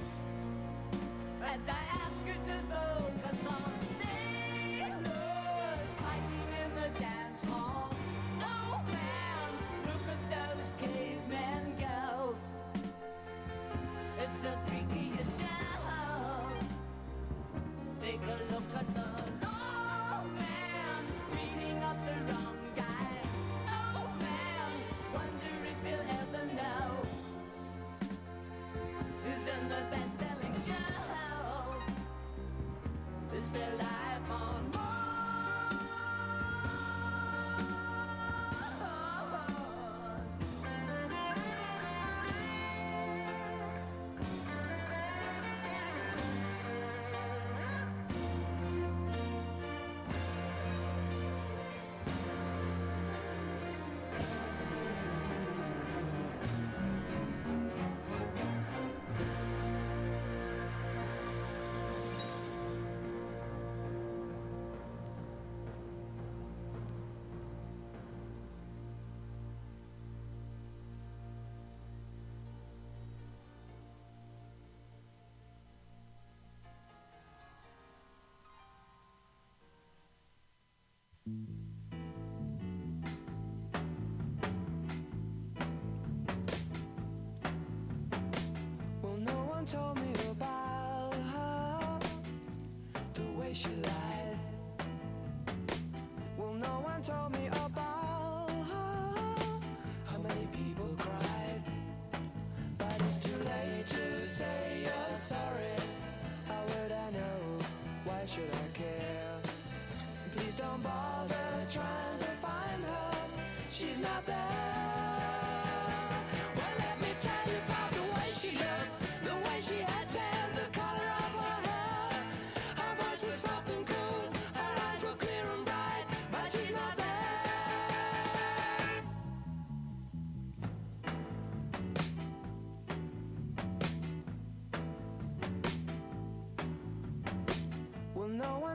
[1.43, 2.98] as I ask you to vote.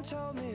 [0.04, 0.53] told me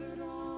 [0.00, 0.49] stood on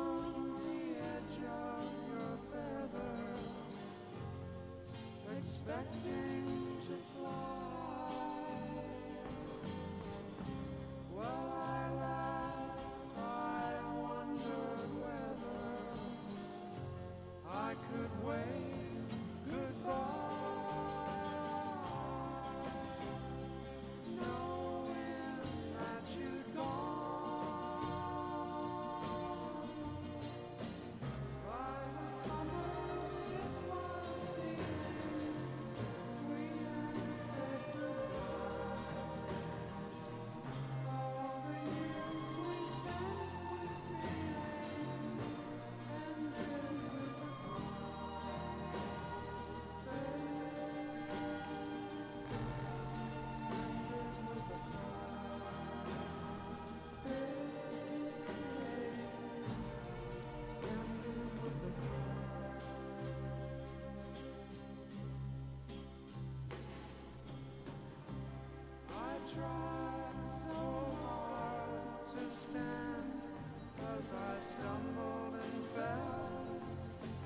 [74.03, 76.61] as I stumbled and fell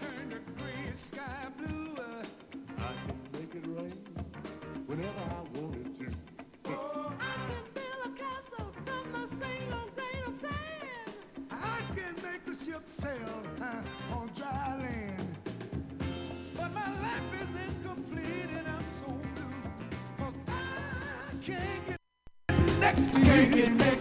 [0.01, 1.95] turn to gray sky blue.
[2.77, 4.03] I can make it rain
[4.87, 6.11] whenever I want it to.
[6.65, 11.15] Oh, I can build a castle from a single grain of sand.
[11.51, 15.37] I can make the ship sail huh, on dry land.
[16.55, 19.61] But my life is incomplete and I'm so blue.
[20.17, 21.99] Cause I can't get
[22.79, 23.25] next to you.
[23.25, 24.00] Can't get next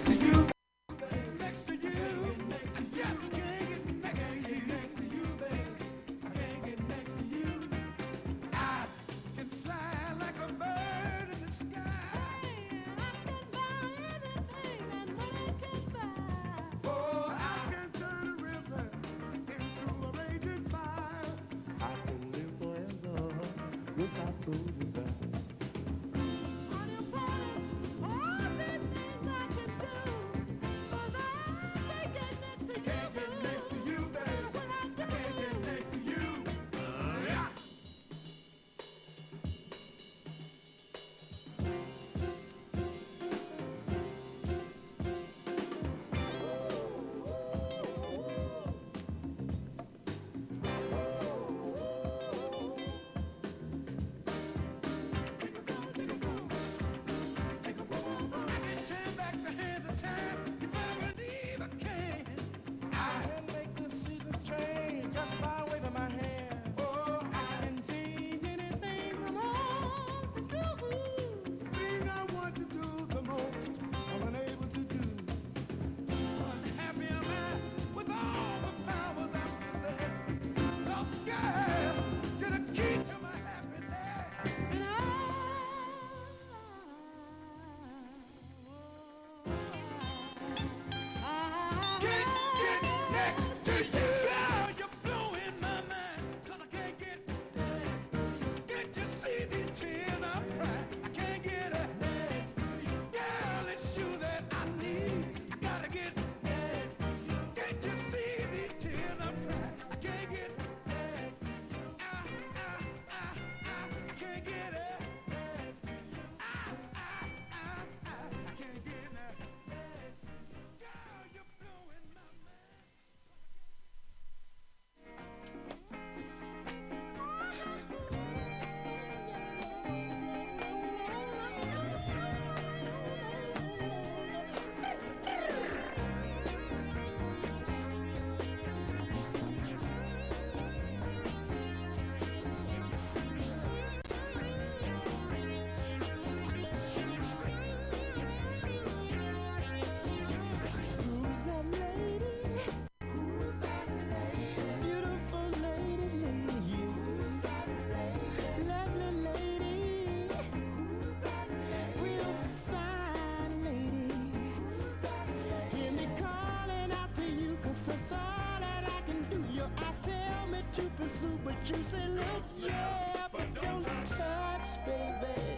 [170.72, 172.06] super, super juicy.
[172.08, 175.56] Look, yeah, but don't touch, baby.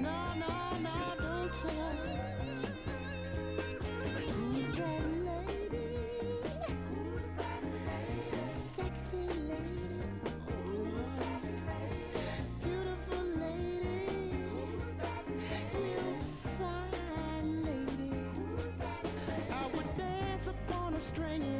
[0.00, 1.72] No, no, no, don't touch.
[4.34, 5.88] Who's that lady?
[8.46, 9.90] Sexy lady.
[12.62, 14.06] Beautiful lady.
[19.50, 21.51] I would dance upon a string.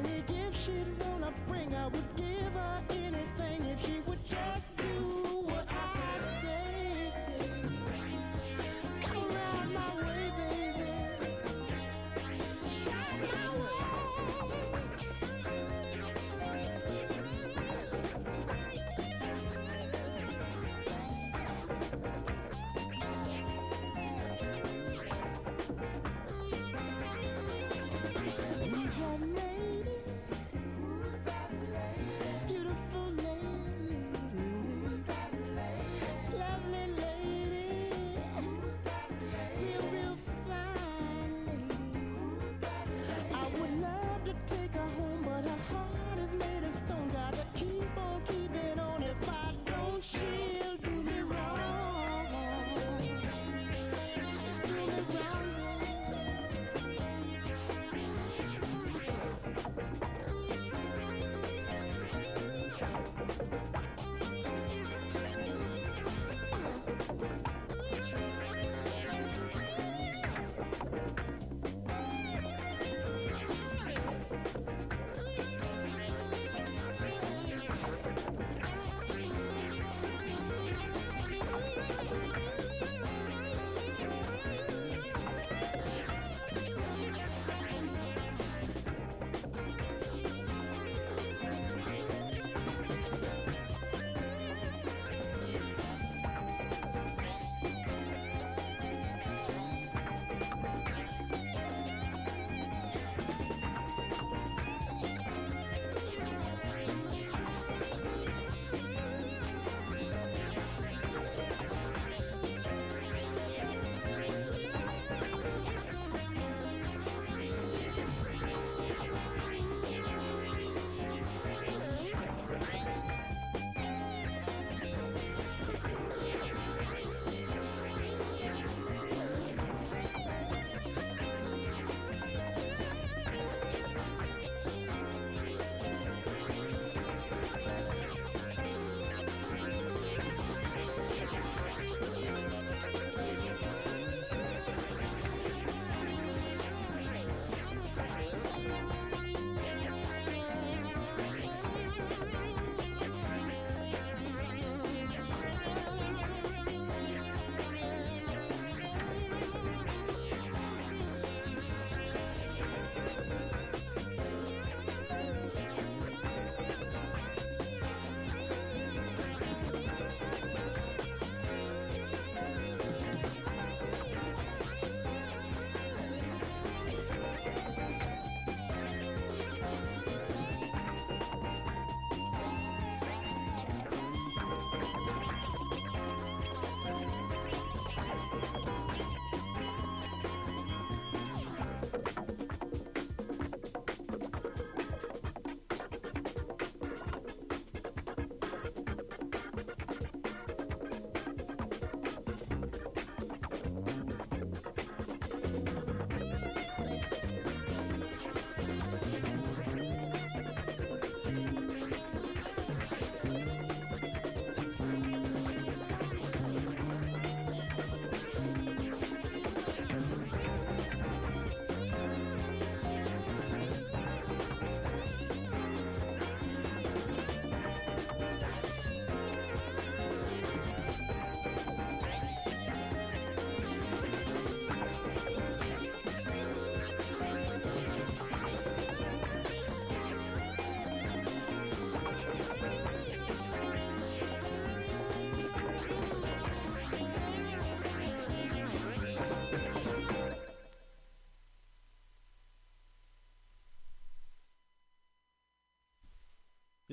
[44.47, 45.02] take a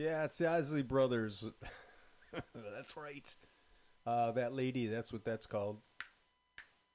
[0.09, 1.45] Yeah, it's the Isley Brothers.
[2.55, 3.35] that's right.
[4.07, 4.87] Uh, that lady.
[4.87, 5.81] That's what that's called.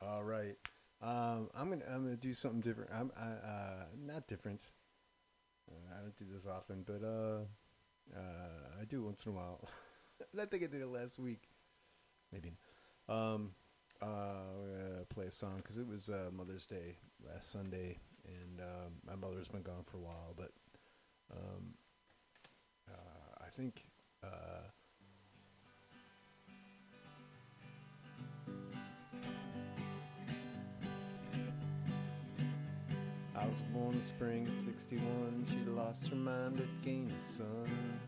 [0.03, 0.57] All right.
[1.01, 2.91] Um, I'm gonna I'm gonna do something different.
[2.93, 4.63] I'm I, uh, not different.
[5.71, 9.69] Uh, I don't do this often, but uh, uh, I do once in a while.
[10.41, 11.49] I think I did it last week.
[12.33, 12.57] Maybe.
[13.09, 13.53] Um,
[14.03, 18.61] uh, we're gonna play a song because it was uh, Mother's Day last Sunday, and
[18.61, 20.51] um, my mother's been gone for a while, but
[21.31, 21.74] um,
[23.57, 23.85] think.
[24.23, 24.29] Uh,
[33.37, 35.47] I was born in spring of 61.
[35.49, 38.01] She lost her mind but gained a son.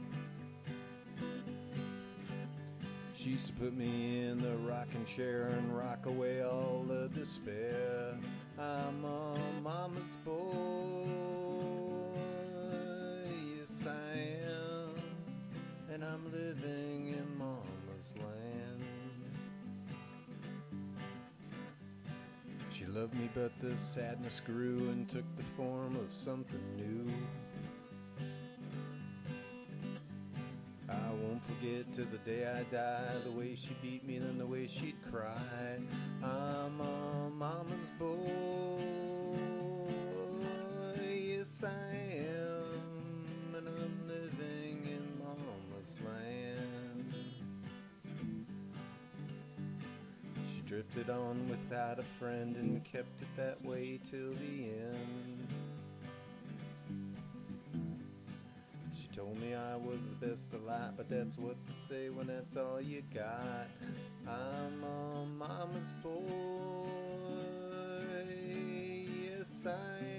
[3.15, 8.17] She used to put me in the rocking chair and rock away all the despair.
[8.59, 11.07] I'm a mama's boy,
[15.97, 18.85] and I'm living in mama's land.
[22.71, 27.11] She loved me, but the sadness grew and took the form of something new.
[30.87, 34.45] I won't forget to the day I die the way she beat me, then the
[34.45, 35.79] way she'd cry.
[36.23, 38.19] I'm a mama's boy,
[41.09, 42.06] yes I am,
[50.77, 55.49] drifted on without a friend and kept it that way till the end.
[58.95, 62.59] She told me I was the best alive, but that's what to say when that's
[62.59, 63.71] all you got.
[64.29, 66.21] I'm a mama's boy,
[69.25, 70.16] yes I am,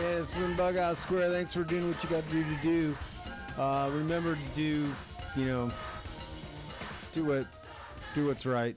[0.00, 1.30] Yeah, Swim out Square.
[1.30, 2.96] Thanks for doing what you got to do to do.
[3.58, 4.92] Uh, remember to do,
[5.36, 5.70] you know,
[7.12, 7.46] do what,
[8.14, 8.76] do what's right.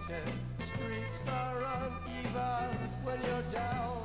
[0.59, 4.01] Streets are uneven when you're down.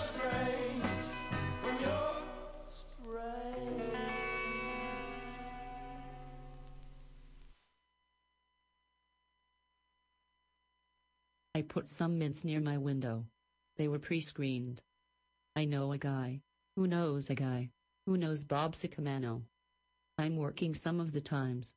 [0.00, 0.82] Strange.
[1.62, 2.22] When you're
[2.68, 3.62] strange.
[11.54, 13.26] I put some mints near my window.
[13.76, 14.82] They were pre screened.
[15.58, 16.42] I know a guy.
[16.76, 17.70] Who knows a guy?
[18.06, 19.42] Who knows Bob Sacamano?
[20.16, 21.74] I'm working some of the times.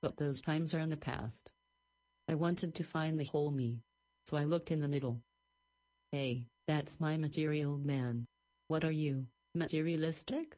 [0.00, 1.52] But those times are in the past.
[2.28, 3.82] I wanted to find the whole me.
[4.26, 5.20] So I looked in the middle.
[6.12, 8.26] Hey, that's my material man.
[8.68, 10.56] What are you, materialistic?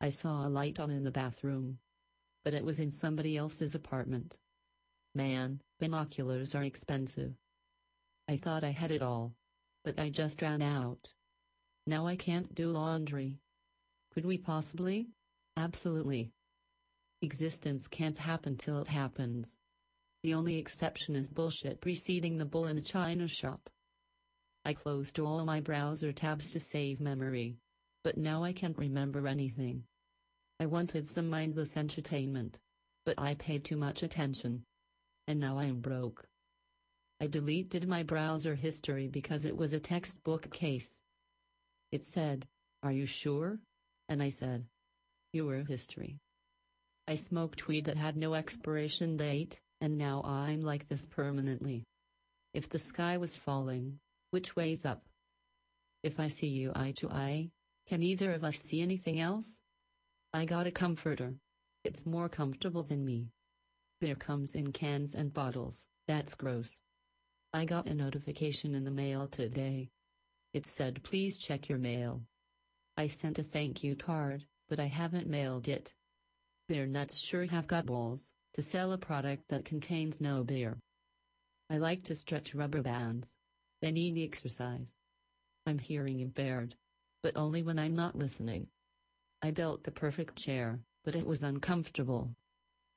[0.00, 1.76] I saw a light on in the bathroom.
[2.42, 4.38] But it was in somebody else's apartment.
[5.14, 7.34] Man, binoculars are expensive.
[8.30, 9.34] I thought I had it all.
[9.84, 11.12] But I just ran out.
[11.86, 13.38] Now I can't do laundry.
[14.12, 15.08] Could we possibly?
[15.56, 16.32] Absolutely.
[17.22, 19.56] Existence can't happen till it happens.
[20.22, 23.68] The only exception is bullshit preceding the bull in a china shop.
[24.64, 27.56] I closed all my browser tabs to save memory.
[28.04, 29.84] But now I can't remember anything.
[30.60, 32.60] I wanted some mindless entertainment.
[33.04, 34.64] But I paid too much attention.
[35.26, 36.28] And now I am broke.
[37.20, 40.94] I deleted my browser history because it was a textbook case.
[41.92, 42.48] It said,
[42.82, 43.60] Are you sure?
[44.08, 44.66] And I said,
[45.32, 46.18] You were history.
[47.06, 51.84] I smoked weed that had no expiration date, and now I'm like this permanently.
[52.54, 53.98] If the sky was falling,
[54.30, 55.04] which way's up?
[56.02, 57.50] If I see you eye to eye,
[57.86, 59.58] can either of us see anything else?
[60.32, 61.34] I got a comforter.
[61.84, 63.28] It's more comfortable than me.
[64.00, 66.78] Beer comes in cans and bottles, that's gross.
[67.52, 69.90] I got a notification in the mail today.
[70.52, 72.22] It said please check your mail.
[72.96, 75.94] I sent a thank you card, but I haven't mailed it.
[76.68, 80.78] Beer nuts sure have got balls to sell a product that contains no beer.
[81.70, 83.34] I like to stretch rubber bands.
[83.80, 84.94] They need exercise.
[85.66, 86.74] I'm hearing impaired.
[87.22, 88.66] But only when I'm not listening.
[89.40, 92.34] I built the perfect chair, but it was uncomfortable.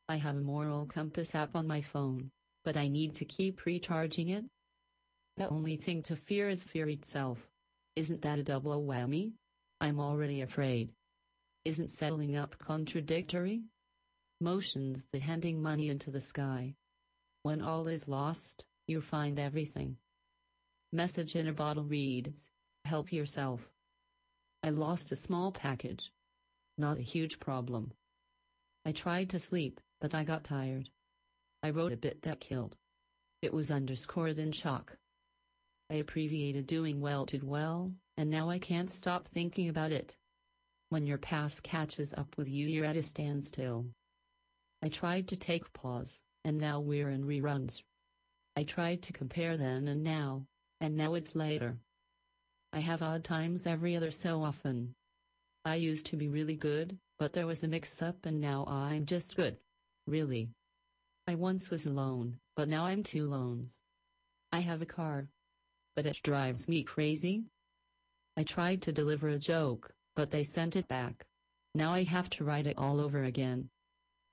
[0.09, 2.31] I have a moral compass app on my phone,
[2.63, 4.45] but I need to keep recharging it.
[5.37, 7.49] The only thing to fear is fear itself.
[7.95, 9.33] Isn't that a double whammy?
[9.81, 10.91] I'm already afraid.
[11.65, 13.63] Isn't settling up contradictory?
[14.39, 16.75] Motion's the handing money into the sky.
[17.43, 19.97] When all is lost, you find everything.
[20.93, 22.49] Message in a bottle reads
[22.85, 23.69] Help yourself.
[24.63, 26.11] I lost a small package.
[26.77, 27.91] Not a huge problem.
[28.85, 30.89] I tried to sleep, but I got tired.
[31.61, 32.77] I wrote a bit that killed.
[33.41, 34.97] It was underscored in chalk.
[35.89, 40.17] I abbreviated doing well to well, and now I can't stop thinking about it.
[40.89, 43.87] When your past catches up with you, you're at a standstill.
[44.81, 47.81] I tried to take pause, and now we're in reruns.
[48.55, 50.47] I tried to compare then and now,
[50.79, 51.77] and now it's later.
[52.71, 54.95] I have odd times every other so often.
[55.65, 59.05] I used to be really good, but there was a mix up and now I'm
[59.05, 59.57] just good.
[60.07, 60.49] Really.
[61.27, 63.79] I once was alone, but now I'm two lones.
[64.51, 65.29] I have a car.
[65.95, 67.45] But it drives me crazy.
[68.37, 71.25] I tried to deliver a joke, but they sent it back.
[71.73, 73.69] Now I have to write it all over again.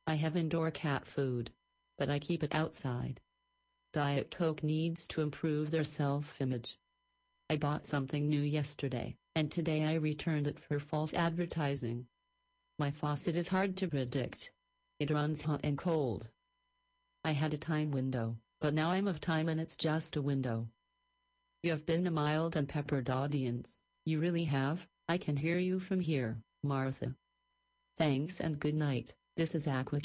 [0.06, 1.52] I have indoor cat food,
[1.98, 3.20] but I keep it outside.
[3.92, 6.78] Diet Coke needs to improve their self image.
[7.50, 12.06] I bought something new yesterday, and today I returned it for false advertising.
[12.78, 14.50] My faucet is hard to predict.
[14.98, 16.28] It runs hot and cold.
[17.24, 20.68] I had a time window, but now I'm of time and it's just a window.
[21.62, 25.78] You have been a mild and peppered audience, you really have, I can hear you
[25.78, 27.14] from here, Martha.
[27.96, 30.00] Thanks and good night, this is Aqua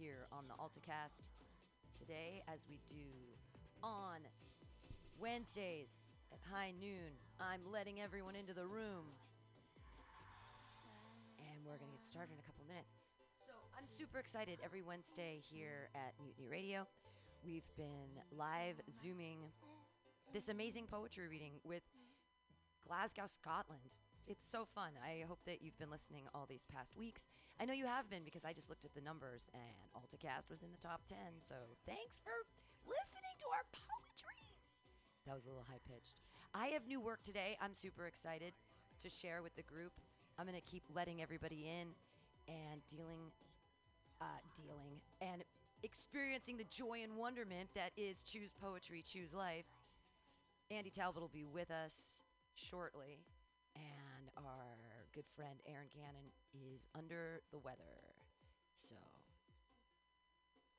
[0.00, 1.28] here on the AltaCast
[1.98, 3.04] today, as we do
[3.82, 4.20] on
[5.20, 5.90] Wednesdays
[6.32, 7.12] at high noon.
[7.38, 9.12] I'm letting everyone into the room.
[11.38, 12.96] And we're going to get started in a couple minutes.
[13.44, 16.86] So I'm super excited every Wednesday here at Mutiny Radio.
[17.44, 19.52] We've been live Zooming
[20.32, 21.82] this amazing poetry reading with
[22.88, 23.92] Glasgow, Scotland.
[24.26, 24.92] It's so fun.
[25.02, 27.26] I hope that you've been listening all these past weeks.
[27.60, 30.62] I know you have been because I just looked at the numbers and AltaCast was
[30.62, 31.18] in the top 10.
[31.40, 31.56] So
[31.86, 32.32] thanks for
[32.86, 34.42] listening to our poetry.
[35.26, 36.20] That was a little high pitched.
[36.54, 37.56] I have new work today.
[37.60, 38.54] I'm super excited
[39.02, 39.92] to share with the group.
[40.38, 41.88] I'm going to keep letting everybody in
[42.48, 43.30] and dealing,
[44.20, 45.44] uh, dealing, and
[45.82, 49.66] experiencing the joy and wonderment that is Choose Poetry, Choose Life.
[50.70, 52.20] Andy Talbot will be with us
[52.54, 53.24] shortly,
[53.74, 53.84] and
[54.46, 54.78] our
[55.14, 58.16] good friend Aaron Gannon is under the weather.
[58.74, 58.96] So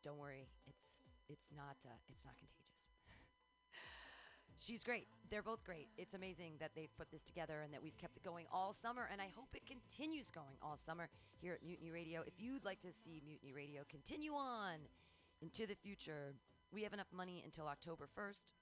[0.03, 0.97] don't worry, it's
[1.29, 2.89] it's not uh, it's not contagious.
[4.57, 5.07] She's great.
[5.29, 5.87] They're both great.
[5.97, 9.07] It's amazing that they've put this together and that we've kept it going all summer,
[9.11, 11.09] and I hope it continues going all summer
[11.39, 12.21] here at Mutiny Radio.
[12.25, 14.75] If you'd like to see Mutiny Radio continue on
[15.41, 16.35] into the future,
[16.71, 18.53] we have enough money until October 1st.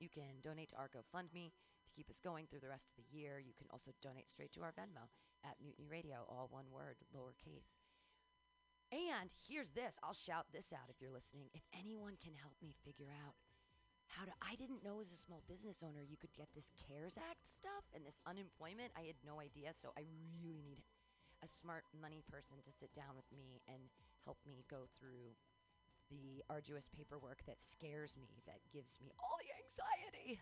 [0.00, 1.52] You can donate to our GoFundMe
[1.94, 3.38] keep us going through the rest of the year.
[3.38, 5.12] You can also donate straight to our Venmo
[5.44, 7.76] at Mutiny Radio, all one word, lowercase.
[8.92, 11.48] And here's this I'll shout this out if you're listening.
[11.56, 13.36] If anyone can help me figure out
[14.12, 17.16] how to, I didn't know as a small business owner you could get this CARES
[17.16, 18.92] Act stuff and this unemployment.
[18.92, 19.72] I had no idea.
[19.72, 20.84] So I really need
[21.40, 23.88] a smart money person to sit down with me and
[24.28, 25.32] help me go through
[26.12, 30.36] the arduous paperwork that scares me, that gives me all the anxiety.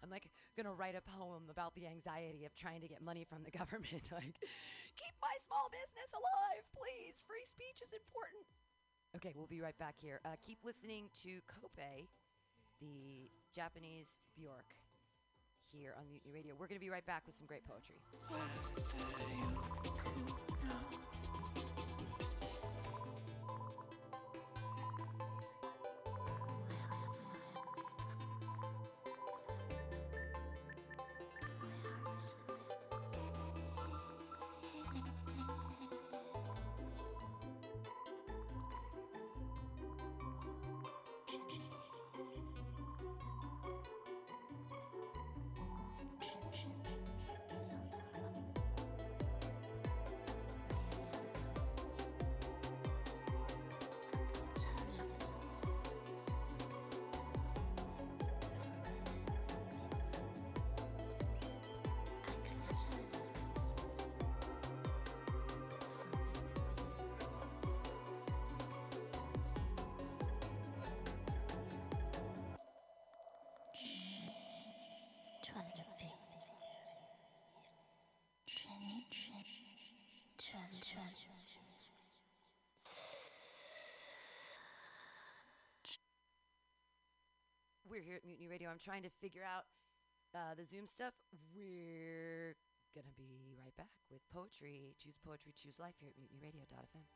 [0.00, 0.24] I'm like
[0.56, 4.08] gonna write a poem about the anxiety of trying to get money from the government.
[4.12, 4.36] like,
[4.96, 7.22] keep my small business alive, please.
[7.26, 8.46] Free speech is important.
[9.16, 10.20] Okay, we'll be right back here.
[10.24, 12.06] Uh, keep listening to Kope,
[12.80, 14.74] the Japanese Bjork,
[15.72, 16.54] here on Mutiny Radio.
[16.58, 17.98] We're gonna be right back with some great poetry.
[87.86, 88.70] We're here at Mutiny Radio.
[88.70, 89.70] I'm trying to figure out
[90.34, 91.14] uh, the Zoom stuff.
[91.54, 92.56] We're
[92.94, 94.96] gonna be right back with poetry.
[94.98, 97.06] Choose poetry, choose life here at MutinyRadio.fm.